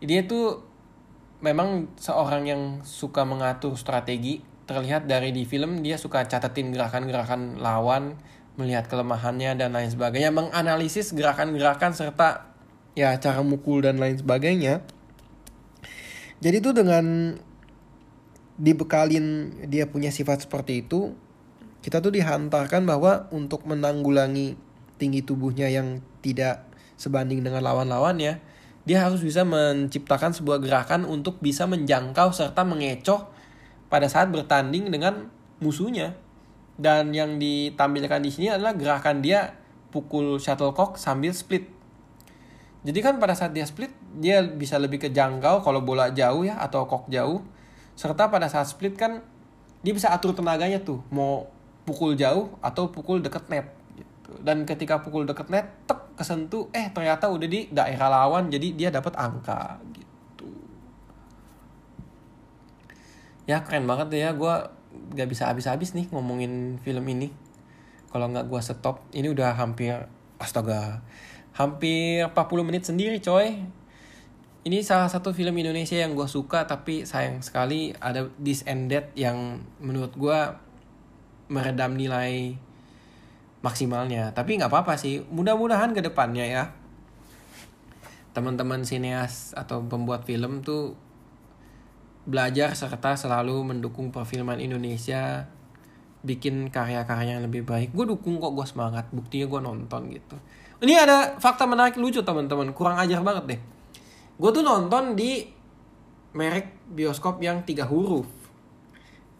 Dia 0.04 0.28
itu 0.28 0.60
memang 1.40 1.88
seorang 1.96 2.44
yang 2.44 2.62
suka 2.84 3.24
mengatur 3.24 3.72
strategi. 3.80 4.44
Terlihat 4.68 5.08
dari 5.08 5.32
di 5.32 5.48
film 5.48 5.80
dia 5.80 5.96
suka 5.96 6.28
catetin 6.28 6.76
gerakan-gerakan 6.76 7.56
lawan 7.62 8.20
melihat 8.60 8.84
kelemahannya 8.90 9.56
dan 9.56 9.72
lain 9.72 9.88
sebagainya 9.88 10.28
menganalisis 10.28 11.16
gerakan-gerakan 11.16 11.96
serta 11.96 12.55
ya 12.96 13.12
cara 13.20 13.44
mukul 13.44 13.84
dan 13.84 14.00
lain 14.00 14.16
sebagainya 14.16 14.82
jadi 16.36 16.60
tuh 16.60 16.76
dengan 16.76 17.36
dibekalin 18.60 19.52
dia 19.68 19.88
punya 19.88 20.12
sifat 20.12 20.44
seperti 20.44 20.84
itu, 20.84 21.16
kita 21.80 22.04
tuh 22.04 22.12
dihantarkan 22.12 22.84
bahwa 22.84 23.28
untuk 23.32 23.64
menanggulangi 23.64 24.56
tinggi 24.96 25.20
tubuhnya 25.24 25.68
yang 25.68 26.00
tidak 26.20 26.64
sebanding 26.96 27.40
dengan 27.44 27.64
lawan-lawannya, 27.64 28.40
dia 28.84 28.98
harus 29.00 29.20
bisa 29.24 29.44
menciptakan 29.44 30.32
sebuah 30.32 30.60
gerakan 30.60 31.08
untuk 31.08 31.40
bisa 31.40 31.64
menjangkau 31.64 32.32
serta 32.32 32.64
mengecoh 32.64 33.28
pada 33.88 34.08
saat 34.08 34.28
bertanding 34.28 34.92
dengan 34.92 35.32
musuhnya. 35.60 36.16
Dan 36.76 37.16
yang 37.16 37.40
ditampilkan 37.40 38.20
di 38.20 38.28
sini 38.28 38.48
adalah 38.52 38.76
gerakan 38.76 39.24
dia 39.24 39.56
pukul 39.88 40.36
shuttlecock 40.36 41.00
sambil 41.00 41.32
split. 41.32 41.75
Jadi 42.86 43.02
kan 43.02 43.18
pada 43.18 43.34
saat 43.34 43.50
dia 43.50 43.66
split, 43.66 43.90
dia 44.14 44.46
bisa 44.46 44.78
lebih 44.78 45.02
kejangkau 45.02 45.66
kalau 45.66 45.82
bola 45.82 46.14
jauh 46.14 46.46
ya 46.46 46.54
atau 46.62 46.86
kok 46.86 47.10
jauh. 47.10 47.42
Serta 47.98 48.30
pada 48.30 48.46
saat 48.46 48.70
split 48.70 48.94
kan 48.94 49.26
dia 49.82 49.90
bisa 49.90 50.14
atur 50.14 50.30
tenaganya 50.30 50.78
tuh. 50.78 51.02
Mau 51.10 51.50
pukul 51.82 52.14
jauh 52.14 52.54
atau 52.62 52.86
pukul 52.94 53.22
deket 53.22 53.50
net 53.50 53.70
gitu. 53.94 54.30
dan 54.42 54.66
ketika 54.66 55.02
pukul 55.02 55.22
deket 55.22 55.46
net 55.50 55.70
tek 55.86 56.02
kesentuh 56.18 56.66
eh 56.74 56.90
ternyata 56.90 57.30
udah 57.30 57.46
di 57.46 57.70
daerah 57.70 58.10
lawan 58.10 58.50
jadi 58.50 58.68
dia 58.74 58.88
dapat 58.94 59.18
angka 59.18 59.82
gitu. 59.90 60.46
Ya 63.50 63.66
keren 63.66 63.90
banget 63.90 64.14
ya. 64.14 64.30
Gue 64.30 64.54
gak 65.18 65.26
bisa 65.26 65.50
habis-habis 65.50 65.90
nih 65.98 66.06
ngomongin 66.14 66.78
film 66.86 67.02
ini. 67.10 67.34
Kalau 68.14 68.30
nggak 68.30 68.46
gue 68.46 68.60
stop 68.62 69.02
ini 69.10 69.26
udah 69.34 69.58
hampir 69.58 70.06
astaga 70.38 71.02
hampir 71.56 72.20
40 72.28 72.68
menit 72.68 72.84
sendiri 72.84 73.16
coy. 73.24 73.64
Ini 74.66 74.82
salah 74.82 75.08
satu 75.08 75.32
film 75.32 75.56
Indonesia 75.56 75.96
yang 75.96 76.12
gue 76.12 76.28
suka 76.28 76.68
tapi 76.68 77.08
sayang 77.08 77.40
sekali 77.40 77.96
ada 77.96 78.28
This 78.36 78.66
and 78.68 78.92
That 78.92 79.14
yang 79.16 79.64
menurut 79.80 80.12
gue 80.18 80.38
meredam 81.48 81.96
nilai 81.96 82.58
maksimalnya. 83.64 84.36
Tapi 84.36 84.60
nggak 84.60 84.68
apa-apa 84.68 85.00
sih 85.00 85.22
mudah-mudahan 85.32 85.96
ke 85.96 86.04
depannya 86.04 86.44
ya. 86.44 86.64
Teman-teman 88.36 88.84
sineas 88.84 89.56
atau 89.56 89.80
pembuat 89.86 90.28
film 90.28 90.60
tuh 90.60 90.98
belajar 92.26 92.74
serta 92.74 93.16
selalu 93.16 93.64
mendukung 93.64 94.10
perfilman 94.10 94.58
Indonesia 94.58 95.46
bikin 96.26 96.74
karya-karya 96.74 97.38
yang 97.38 97.46
lebih 97.46 97.62
baik. 97.62 97.94
Gue 97.94 98.04
dukung 98.04 98.42
kok 98.42 98.52
gue 98.52 98.66
semangat. 98.66 99.08
Buktinya 99.14 99.46
gue 99.46 99.60
nonton 99.62 100.10
gitu 100.10 100.36
ini 100.84 100.92
ada 100.92 101.40
fakta 101.40 101.64
menarik 101.64 101.96
lucu 101.96 102.20
teman-teman. 102.20 102.72
Kurang 102.76 103.00
ajar 103.00 103.24
banget 103.24 103.44
deh. 103.56 103.60
Gue 104.36 104.50
tuh 104.52 104.60
nonton 104.60 105.16
di 105.16 105.48
merek 106.36 106.76
bioskop 106.92 107.40
yang 107.40 107.64
tiga 107.64 107.88
huruf. 107.88 108.28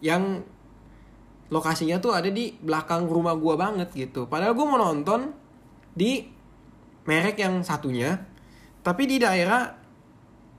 Yang 0.01 0.41
lokasinya 1.53 2.01
tuh 2.01 2.17
ada 2.17 2.33
di 2.33 2.57
belakang 2.57 3.05
rumah 3.05 3.37
gue 3.37 3.53
banget 3.53 3.89
gitu. 3.93 4.25
Padahal 4.25 4.57
gue 4.57 4.65
mau 4.65 4.81
nonton 4.81 5.29
di 5.93 6.25
merek 7.05 7.39
yang 7.39 7.61
satunya 7.63 8.19
tapi 8.83 9.07
di 9.07 9.17
daerah 9.17 9.71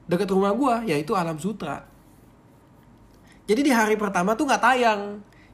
dekat 0.09 0.31
rumah 0.31 0.55
gue 0.55 0.95
yaitu 0.95 1.19
Alam 1.19 1.43
Sutra. 1.43 1.83
Jadi 3.49 3.61
di 3.67 3.73
hari 3.73 3.99
pertama 3.99 4.39
tuh 4.39 4.47
nggak 4.47 4.63
tayang. 4.63 5.03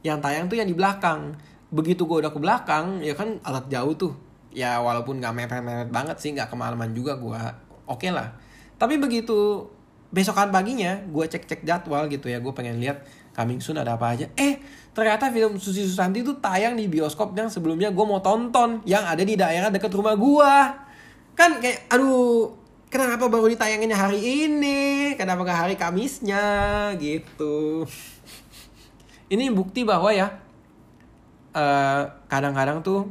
Yang 0.04 0.18
tayang 0.20 0.44
tuh 0.52 0.56
yang 0.60 0.68
di 0.68 0.76
belakang. 0.76 1.32
Begitu 1.72 2.04
gue 2.04 2.20
udah 2.20 2.32
ke 2.34 2.38
belakang 2.38 3.00
ya 3.00 3.16
kan 3.16 3.40
alat 3.40 3.72
jauh 3.72 3.96
tuh 3.96 4.23
ya 4.54 4.78
walaupun 4.78 5.18
nggak 5.18 5.34
mepet-mepet 5.34 5.90
banget 5.90 6.16
sih 6.22 6.30
nggak 6.32 6.48
kemalaman 6.48 6.94
juga 6.94 7.18
gue 7.18 7.42
oke 7.90 8.00
okay 8.00 8.10
lah. 8.14 8.32
Tapi 8.78 8.96
begitu 8.96 9.66
besokan 10.14 10.54
paginya 10.54 11.02
gue 11.10 11.24
cek-cek 11.26 11.66
jadwal 11.66 12.06
gitu 12.06 12.30
ya 12.30 12.38
gue 12.38 12.52
pengen 12.54 12.78
lihat 12.78 13.02
coming 13.34 13.58
soon 13.58 13.82
ada 13.82 13.98
apa 13.98 14.14
aja. 14.14 14.30
Eh 14.38 14.62
ternyata 14.94 15.28
film 15.34 15.58
Susi 15.58 15.82
Susanti 15.82 16.22
itu 16.22 16.38
tayang 16.38 16.78
di 16.78 16.86
bioskop 16.86 17.34
yang 17.34 17.50
sebelumnya 17.50 17.90
gue 17.90 18.04
mau 18.06 18.22
tonton 18.22 18.78
yang 18.86 19.02
ada 19.02 19.26
di 19.26 19.34
daerah 19.34 19.68
dekat 19.74 19.90
rumah 19.90 20.14
gue 20.14 20.54
kan 21.34 21.58
kayak 21.58 21.90
aduh 21.90 22.54
kenapa 22.94 23.26
baru 23.26 23.50
ditayanginnya 23.50 23.98
hari 23.98 24.22
ini? 24.22 25.12
Kenapa 25.18 25.42
gak 25.42 25.60
hari 25.66 25.74
Kamisnya? 25.74 26.46
Gitu. 26.94 27.82
Ini 29.26 29.50
bukti 29.50 29.82
bahwa 29.82 30.14
ya 30.14 30.30
kadang 31.50 31.58
eh, 31.58 32.02
kadang-kadang 32.30 32.78
tuh 32.86 33.10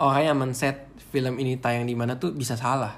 orang 0.00 0.22
yang 0.28 0.36
men-set 0.36 0.92
film 1.08 1.40
ini 1.40 1.56
tayang 1.56 1.88
di 1.88 1.96
mana 1.96 2.20
tuh 2.20 2.36
bisa 2.36 2.58
salah. 2.58 2.92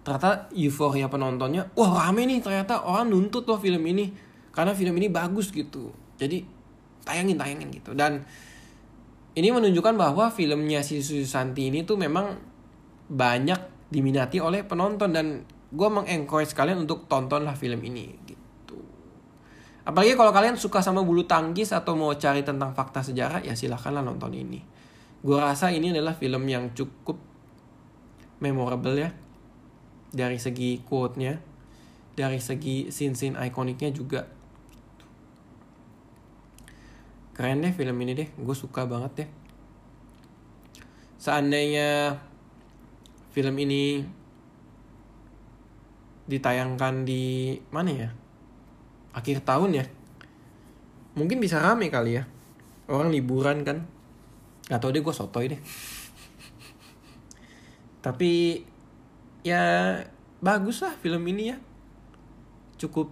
Ternyata 0.00 0.48
euforia 0.56 1.12
penontonnya 1.12 1.68
wah 1.76 2.08
rame 2.08 2.24
nih 2.24 2.40
ternyata 2.40 2.88
orang 2.88 3.12
nuntut 3.12 3.44
loh 3.44 3.60
film 3.60 3.84
ini 3.84 4.08
karena 4.48 4.72
film 4.72 4.96
ini 4.96 5.12
bagus 5.12 5.52
gitu. 5.52 5.92
Jadi 6.16 6.40
tayangin 7.04 7.36
tayangin 7.36 7.68
gitu. 7.68 7.92
Dan 7.92 8.24
ini 9.36 9.48
menunjukkan 9.52 9.94
bahwa 9.94 10.32
filmnya 10.32 10.80
si 10.80 11.04
Susanti 11.04 11.68
ini 11.68 11.84
tuh 11.84 12.00
memang 12.00 12.34
banyak 13.10 13.92
diminati 13.92 14.40
oleh 14.40 14.64
penonton 14.64 15.10
dan 15.12 15.26
gue 15.70 15.88
mengencourage 15.90 16.56
kalian 16.56 16.82
untuk 16.82 17.06
tontonlah 17.06 17.54
film 17.54 17.78
ini 17.84 18.10
gitu. 18.26 18.80
Apalagi 19.84 20.16
kalau 20.16 20.32
kalian 20.32 20.56
suka 20.56 20.80
sama 20.80 21.04
bulu 21.04 21.28
tangkis 21.28 21.76
atau 21.76 21.94
mau 21.94 22.10
cari 22.16 22.42
tentang 22.42 22.72
fakta 22.72 23.04
sejarah 23.04 23.44
ya 23.44 23.52
silahkanlah 23.52 24.02
nonton 24.02 24.32
ini 24.34 24.79
gue 25.20 25.38
rasa 25.38 25.68
ini 25.68 25.92
adalah 25.92 26.16
film 26.16 26.48
yang 26.48 26.72
cukup 26.72 27.20
memorable 28.40 28.96
ya. 28.96 29.12
Dari 30.10 30.40
segi 30.42 30.82
quote-nya 30.82 31.50
dari 32.20 32.36
segi 32.36 32.92
scene-scene 32.92 33.40
ikoniknya 33.48 33.90
juga. 33.94 34.28
Keren 37.32 37.64
deh 37.64 37.72
film 37.72 37.96
ini 38.04 38.12
deh 38.12 38.28
gue 38.36 38.56
suka 38.56 38.84
banget 38.84 39.24
deh. 39.24 39.28
Seandainya 41.16 42.20
film 43.32 43.56
ini 43.56 44.04
ditayangkan 46.28 47.08
di 47.08 47.56
mana 47.72 47.90
ya? 47.90 48.10
Akhir 49.16 49.40
tahun 49.40 49.80
ya? 49.80 49.84
Mungkin 51.16 51.40
bisa 51.40 51.58
rame 51.58 51.88
kali 51.88 52.20
ya. 52.20 52.28
Orang 52.90 53.08
liburan 53.08 53.64
kan 53.64 53.88
Gak 54.70 54.78
tau 54.78 54.94
deh 54.94 55.02
gue 55.02 55.14
sotoy 55.14 55.50
deh. 55.50 55.60
Tapi 57.98 58.62
ya 59.42 59.98
bagus 60.38 60.86
lah 60.86 60.94
film 61.02 61.26
ini 61.26 61.50
ya. 61.50 61.58
Cukup 62.78 63.10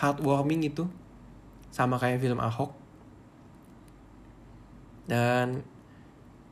heartwarming 0.00 0.64
itu. 0.64 0.88
Sama 1.68 2.00
kayak 2.00 2.24
film 2.24 2.40
Ahok. 2.40 2.72
Dan 5.04 5.60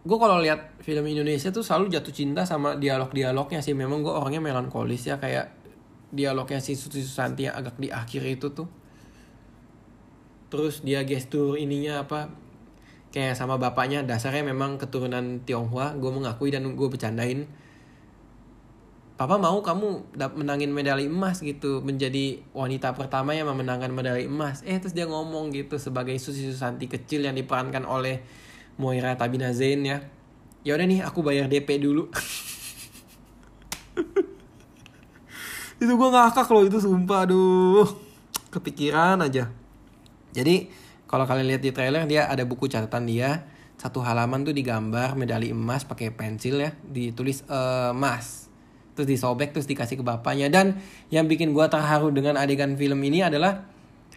gue 0.07 0.19
kalau 0.21 0.39
lihat 0.45 0.79
film 0.85 1.09
Indonesia 1.09 1.49
tuh 1.49 1.65
selalu 1.65 1.97
jatuh 1.97 2.13
cinta 2.13 2.45
sama 2.45 2.77
dialog-dialognya 2.77 3.65
sih. 3.65 3.73
Memang 3.73 4.05
gue 4.05 4.13
orangnya 4.13 4.45
melankolis 4.45 5.09
ya 5.09 5.17
kayak 5.17 5.57
dialognya 6.13 6.61
si 6.61 6.77
Susi 6.77 7.01
Susanti 7.01 7.49
yang 7.49 7.57
agak 7.57 7.81
di 7.81 7.89
akhir 7.89 8.23
itu 8.29 8.53
tuh. 8.53 8.69
Terus 10.53 10.85
dia 10.87 11.03
gestur 11.03 11.59
ininya 11.59 12.07
apa 12.07 12.46
kayak 13.17 13.33
sama 13.33 13.57
bapaknya 13.57 14.05
dasarnya 14.05 14.45
memang 14.45 14.77
keturunan 14.77 15.41
Tionghoa 15.49 15.97
gue 15.97 16.11
mengakui 16.13 16.53
dan 16.53 16.69
gue 16.69 16.89
bercandain. 16.93 17.49
Papa 19.17 19.41
mau 19.41 19.65
kamu 19.65 20.13
menangin 20.37 20.69
medali 20.69 21.09
emas 21.09 21.41
gitu 21.41 21.81
menjadi 21.81 22.45
wanita 22.53 22.93
pertama 22.93 23.33
yang 23.33 23.49
memenangkan 23.49 23.89
medali 23.89 24.29
emas. 24.29 24.61
Eh 24.69 24.77
terus 24.77 24.93
dia 24.93 25.09
ngomong 25.09 25.49
gitu 25.57 25.81
sebagai 25.81 26.13
Susi 26.21 26.45
Susanti 26.45 26.93
kecil 26.93 27.25
yang 27.25 27.33
diperankan 27.33 27.89
oleh 27.89 28.21
Moira 28.77 29.17
Tabina 29.17 29.49
Zain 29.57 29.81
ya. 29.81 30.05
Ya 30.61 30.77
udah 30.77 30.85
nih 30.85 31.01
aku 31.01 31.25
bayar 31.25 31.49
DP 31.49 31.81
dulu. 31.81 32.13
Itu 35.81 35.93
gue 35.97 36.09
ngakak 36.13 36.53
loh 36.53 36.69
itu 36.69 36.77
sumpah 36.81 37.25
aduh. 37.25 37.89
Kepikiran 38.53 39.25
aja. 39.25 39.49
Jadi 40.37 40.69
kalau 41.07 41.25
kalian 41.25 41.47
lihat 41.55 41.63
di 41.63 41.71
trailer 41.71 42.05
dia 42.11 42.27
ada 42.27 42.43
buku 42.43 42.67
catatan 42.67 43.07
dia. 43.07 43.47
Satu 43.77 44.01
halaman 44.01 44.43
tuh 44.43 44.57
digambar 44.57 45.15
medali 45.15 45.55
emas 45.55 45.87
pakai 45.87 46.11
pensil 46.11 46.59
ya. 46.59 46.71
Ditulis 46.83 47.47
emas 47.93 48.51
terus 48.97 49.13
disobek 49.13 49.53
terus 49.53 49.71
dikasih 49.71 50.03
ke 50.03 50.05
bapaknya. 50.05 50.51
Dan 50.51 50.83
yang 51.15 51.31
bikin 51.31 51.55
gue 51.55 51.67
terharu 51.71 52.11
dengan 52.11 52.35
adegan 52.35 52.75
film 52.75 52.99
ini 53.07 53.23
adalah 53.23 53.69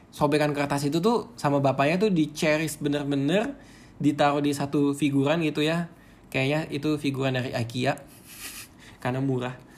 sobekan 0.09 0.55
kertas 0.55 0.89
itu 0.89 0.97
tuh 0.97 1.29
sama 1.37 1.61
bapaknya 1.61 2.01
tuh 2.01 2.09
di 2.09 2.33
cherish 2.33 2.81
bener-bener 2.81 3.53
ditaruh 4.01 4.41
di 4.41 4.55
satu 4.55 4.97
figuran 4.97 5.45
gitu 5.45 5.61
ya. 5.61 5.91
Kayaknya 6.33 6.73
itu 6.73 6.97
figuran 6.97 7.37
dari 7.37 7.53
IKEA. 7.53 7.99
Karena 9.03 9.21
murah 9.21 9.68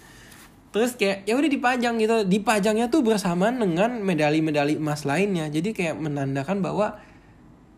terus 0.71 0.95
kayak 0.95 1.27
ya 1.27 1.35
udah 1.35 1.51
dipajang 1.51 1.95
gitu. 1.99 2.23
Dipajangnya 2.27 2.87
tuh 2.87 3.03
bersamaan 3.03 3.59
dengan 3.59 3.99
medali-medali 3.99 4.79
emas 4.79 5.03
lainnya. 5.03 5.51
Jadi 5.51 5.75
kayak 5.75 5.99
menandakan 5.99 6.63
bahwa 6.63 6.95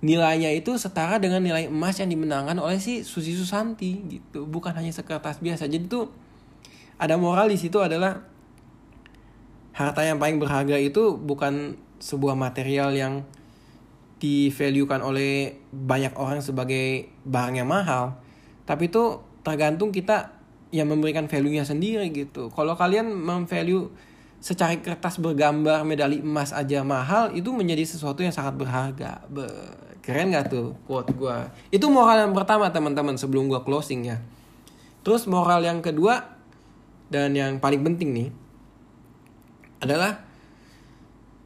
nilainya 0.05 0.53
itu 0.53 0.77
setara 0.77 1.17
dengan 1.17 1.41
nilai 1.41 1.71
emas 1.71 1.97
yang 1.97 2.13
dimenangkan 2.13 2.59
oleh 2.61 2.77
si 2.77 3.01
Susi 3.01 3.33
Susanti 3.33 3.97
gitu. 4.07 4.45
Bukan 4.45 4.77
hanya 4.77 4.93
sekertas 4.93 5.41
biasa. 5.41 5.65
Jadi 5.65 5.89
tuh 5.89 6.13
ada 7.01 7.17
moral 7.17 7.49
di 7.49 7.57
situ 7.57 7.81
adalah 7.81 8.21
harta 9.73 10.05
yang 10.05 10.21
paling 10.21 10.37
berharga 10.37 10.77
itu 10.77 11.17
bukan 11.17 11.81
sebuah 11.97 12.37
material 12.37 12.93
yang 12.93 13.25
divaluekan 14.21 15.01
oleh 15.01 15.59
banyak 15.73 16.13
orang 16.15 16.39
sebagai 16.39 17.09
barang 17.25 17.57
yang 17.57 17.67
mahal. 17.67 18.21
Tapi 18.63 18.87
itu 18.87 19.19
tergantung 19.43 19.91
kita 19.91 20.42
yang 20.73 20.89
memberikan 20.89 21.29
value-nya 21.29 21.69
sendiri 21.69 22.09
gitu. 22.09 22.49
Kalau 22.49 22.73
kalian 22.73 23.13
memvalue 23.13 23.93
secari 24.41 24.81
kertas 24.81 25.21
bergambar 25.21 25.85
medali 25.85 26.19
emas 26.19 26.51
aja 26.51 26.81
mahal 26.81 27.31
itu 27.31 27.53
menjadi 27.53 27.85
sesuatu 27.85 28.25
yang 28.25 28.33
sangat 28.33 28.57
berharga. 28.57 29.21
Be 29.29 29.45
keren 30.03 30.35
gak 30.35 30.51
tuh 30.51 30.75
quote 30.83 31.15
gue 31.15 31.37
itu 31.71 31.87
moral 31.87 32.27
yang 32.27 32.35
pertama 32.35 32.67
teman-teman 32.67 33.15
sebelum 33.15 33.47
gue 33.47 33.61
closing 33.63 34.03
ya. 34.03 34.19
Terus 35.05 35.29
moral 35.31 35.63
yang 35.63 35.79
kedua 35.79 36.35
dan 37.07 37.31
yang 37.37 37.61
paling 37.63 37.85
penting 37.87 38.11
nih 38.11 38.29
adalah 39.79 40.25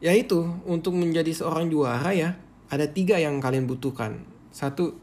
yaitu 0.02 0.42
untuk 0.66 0.98
menjadi 0.98 1.30
seorang 1.30 1.70
juara 1.70 2.10
ya 2.10 2.34
ada 2.66 2.90
tiga 2.90 3.14
yang 3.20 3.38
kalian 3.38 3.70
butuhkan. 3.70 4.26
Satu 4.50 4.98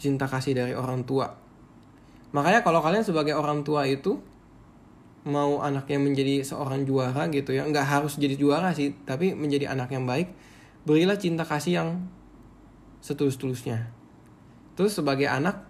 cinta 0.00 0.24
kasih 0.24 0.56
dari 0.56 0.72
orang 0.72 1.04
tua 1.04 1.43
makanya 2.34 2.66
kalau 2.66 2.82
kalian 2.82 3.06
sebagai 3.06 3.32
orang 3.38 3.62
tua 3.62 3.86
itu 3.86 4.18
mau 5.24 5.62
anaknya 5.64 6.02
menjadi 6.02 6.44
seorang 6.44 6.84
juara 6.84 7.30
gitu 7.32 7.56
ya 7.56 7.64
nggak 7.64 7.86
harus 7.86 8.20
jadi 8.20 8.36
juara 8.36 8.74
sih 8.76 8.92
tapi 9.06 9.32
menjadi 9.32 9.72
anak 9.72 9.94
yang 9.94 10.04
baik 10.04 10.28
berilah 10.84 11.16
cinta 11.16 11.46
kasih 11.46 11.80
yang 11.80 11.88
setulus-tulusnya 13.00 13.88
terus 14.76 14.98
sebagai 14.98 15.30
anak 15.30 15.64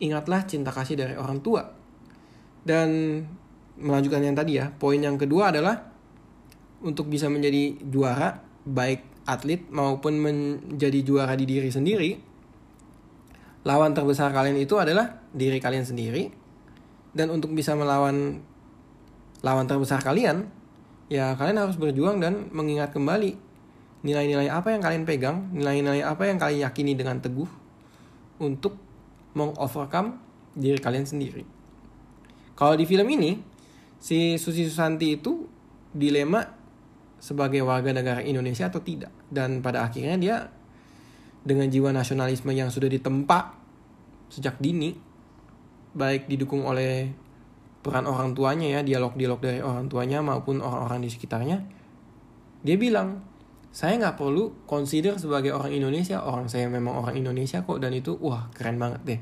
ingatlah 0.00 0.46
cinta 0.48 0.72
kasih 0.72 0.96
dari 0.96 1.18
orang 1.18 1.44
tua 1.44 1.76
dan 2.66 3.22
melanjutkan 3.78 4.24
yang 4.24 4.36
tadi 4.36 4.58
ya, 4.58 4.72
poin 4.74 4.98
yang 4.98 5.14
kedua 5.14 5.54
adalah 5.54 5.86
untuk 6.82 7.06
bisa 7.06 7.28
menjadi 7.28 7.78
juara 7.86 8.42
baik 8.66 9.22
atlet 9.22 9.62
maupun 9.70 10.18
menjadi 10.18 11.00
juara 11.06 11.38
di 11.38 11.46
diri 11.46 11.70
sendiri. 11.70 12.10
Lawan 13.66 13.92
terbesar 13.98 14.30
kalian 14.30 14.62
itu 14.62 14.78
adalah 14.78 15.26
diri 15.34 15.58
kalian 15.58 15.82
sendiri. 15.82 16.30
Dan 17.10 17.34
untuk 17.34 17.50
bisa 17.50 17.74
melawan 17.74 18.38
lawan 19.42 19.66
terbesar 19.66 19.98
kalian, 20.04 20.46
ya 21.10 21.34
kalian 21.34 21.58
harus 21.58 21.74
berjuang 21.74 22.22
dan 22.22 22.46
mengingat 22.54 22.94
kembali 22.94 23.34
nilai-nilai 24.06 24.46
apa 24.46 24.70
yang 24.70 24.82
kalian 24.84 25.02
pegang, 25.02 25.50
nilai-nilai 25.50 26.06
apa 26.06 26.30
yang 26.30 26.38
kalian 26.38 26.70
yakini 26.70 26.94
dengan 26.94 27.18
teguh 27.18 27.48
untuk 28.38 28.78
mengovercome 29.34 30.22
diri 30.54 30.78
kalian 30.78 31.02
sendiri. 31.02 31.42
Kalau 32.54 32.78
di 32.78 32.86
film 32.86 33.08
ini, 33.10 33.34
si 33.98 34.38
Susi 34.38 34.62
Susanti 34.62 35.18
itu 35.18 35.44
dilema 35.90 36.44
sebagai 37.16 37.64
warga 37.64 37.90
negara 37.90 38.20
Indonesia 38.22 38.68
atau 38.68 38.84
tidak 38.84 39.10
dan 39.32 39.64
pada 39.64 39.82
akhirnya 39.88 40.16
dia 40.20 40.36
dengan 41.46 41.70
jiwa 41.70 41.94
nasionalisme 41.94 42.50
yang 42.50 42.68
sudah 42.68 42.90
ditempa 42.90 43.54
sejak 44.26 44.58
dini 44.58 44.98
baik 45.94 46.26
didukung 46.26 46.66
oleh 46.66 47.14
peran 47.80 48.10
orang 48.10 48.34
tuanya 48.34 48.66
ya 48.66 48.80
dialog-dialog 48.82 49.38
dari 49.38 49.62
orang 49.62 49.86
tuanya 49.86 50.18
maupun 50.18 50.58
orang-orang 50.58 51.06
di 51.06 51.10
sekitarnya 51.14 51.62
dia 52.66 52.74
bilang 52.74 53.22
saya 53.70 53.94
nggak 54.02 54.18
perlu 54.18 54.66
consider 54.66 55.14
sebagai 55.22 55.54
orang 55.54 55.70
Indonesia 55.70 56.18
orang 56.26 56.50
saya 56.50 56.66
memang 56.66 57.06
orang 57.06 57.14
Indonesia 57.14 57.62
kok 57.62 57.78
dan 57.78 57.94
itu 57.94 58.18
wah 58.18 58.50
keren 58.50 58.82
banget 58.82 59.00
deh 59.06 59.20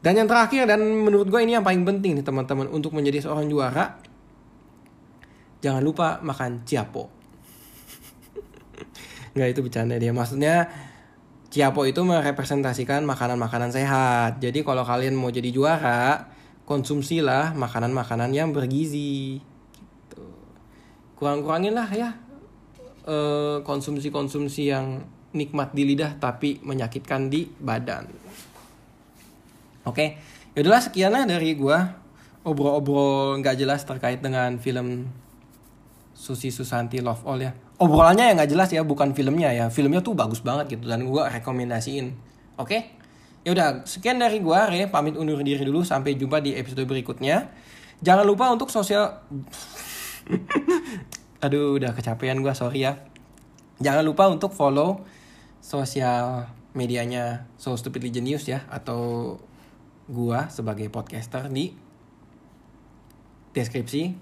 dan 0.00 0.16
yang 0.16 0.28
terakhir 0.28 0.64
dan 0.64 0.80
menurut 0.80 1.28
gue 1.28 1.40
ini 1.44 1.60
yang 1.60 1.64
paling 1.64 1.84
penting 1.84 2.16
nih 2.16 2.24
teman-teman 2.24 2.72
untuk 2.72 2.96
menjadi 2.96 3.20
seorang 3.20 3.52
juara. 3.52 4.00
Jangan 5.60 5.82
lupa 5.84 6.24
makan 6.24 6.64
ciapo. 6.64 7.12
Nggak 9.36 9.48
itu 9.52 9.60
bercanda 9.60 10.00
dia. 10.00 10.08
Maksudnya 10.16 10.72
ciapo 11.50 11.82
itu 11.82 12.00
merepresentasikan 12.06 13.02
makanan-makanan 13.02 13.74
sehat. 13.74 14.38
Jadi 14.38 14.62
kalau 14.62 14.86
kalian 14.86 15.18
mau 15.18 15.34
jadi 15.34 15.50
juara, 15.50 16.30
konsumsilah 16.64 17.58
makanan-makanan 17.58 18.30
yang 18.30 18.54
bergizi. 18.54 19.42
Gitu. 19.42 20.22
Kurang-kurangin 21.18 21.74
lah 21.74 21.90
ya 21.90 22.14
eh, 23.10 23.58
konsumsi-konsumsi 23.66 24.70
yang 24.70 25.02
nikmat 25.34 25.74
di 25.74 25.82
lidah 25.86 26.14
tapi 26.18 26.62
menyakitkan 26.62 27.26
di 27.26 27.50
badan. 27.58 28.06
Oke, 29.86 30.18
yaudahlah 30.54 30.82
sekian 30.82 31.10
lah 31.10 31.26
dari 31.26 31.58
gue 31.58 31.78
obrol-obrol 32.46 33.38
nggak 33.42 33.56
jelas 33.58 33.82
terkait 33.84 34.22
dengan 34.22 34.56
film 34.58 35.10
Susi 36.14 36.52
Susanti 36.54 37.02
Love 37.02 37.26
All 37.26 37.40
ya. 37.42 37.52
Obrolannya 37.80 38.28
yang 38.28 38.36
nggak 38.36 38.50
jelas 38.52 38.68
ya, 38.70 38.84
bukan 38.84 39.16
filmnya 39.16 39.50
ya. 39.56 39.66
Filmnya 39.72 40.04
tuh 40.04 40.12
bagus 40.12 40.44
banget 40.44 40.76
gitu 40.76 40.84
dan 40.84 41.08
gue 41.08 41.22
rekomendasiin. 41.24 42.12
Oke? 42.60 42.68
Okay? 42.68 42.80
Ya 43.40 43.56
udah, 43.56 43.68
sekian 43.88 44.20
dari 44.20 44.44
gue, 44.44 44.58
Re, 44.68 44.92
pamit 44.92 45.16
undur 45.16 45.40
diri 45.40 45.64
dulu 45.64 45.80
sampai 45.80 46.12
jumpa 46.12 46.44
di 46.44 46.52
episode 46.52 46.84
berikutnya. 46.84 47.48
Jangan 48.04 48.28
lupa 48.28 48.52
untuk 48.52 48.68
sosial 48.68 49.24
Aduh, 51.44 51.80
udah 51.80 51.96
kecapean 51.96 52.44
gue, 52.44 52.52
sorry 52.52 52.84
ya. 52.84 53.00
Jangan 53.80 54.04
lupa 54.04 54.28
untuk 54.28 54.52
follow 54.52 55.08
sosial 55.64 56.52
medianya 56.76 57.48
So 57.56 57.74
Stupidly 57.74 58.12
Genius 58.12 58.46
ya 58.46 58.64
atau 58.70 59.36
gua 60.10 60.50
sebagai 60.50 60.90
podcaster 60.90 61.46
di 61.50 61.72
deskripsi 63.54 64.14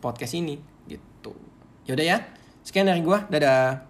podcast 0.00 0.34
ini 0.36 0.60
gitu. 0.88 1.32
Yaudah 1.88 2.06
ya, 2.06 2.18
sekian 2.64 2.88
dari 2.88 3.02
gua, 3.04 3.26
dadah. 3.26 3.89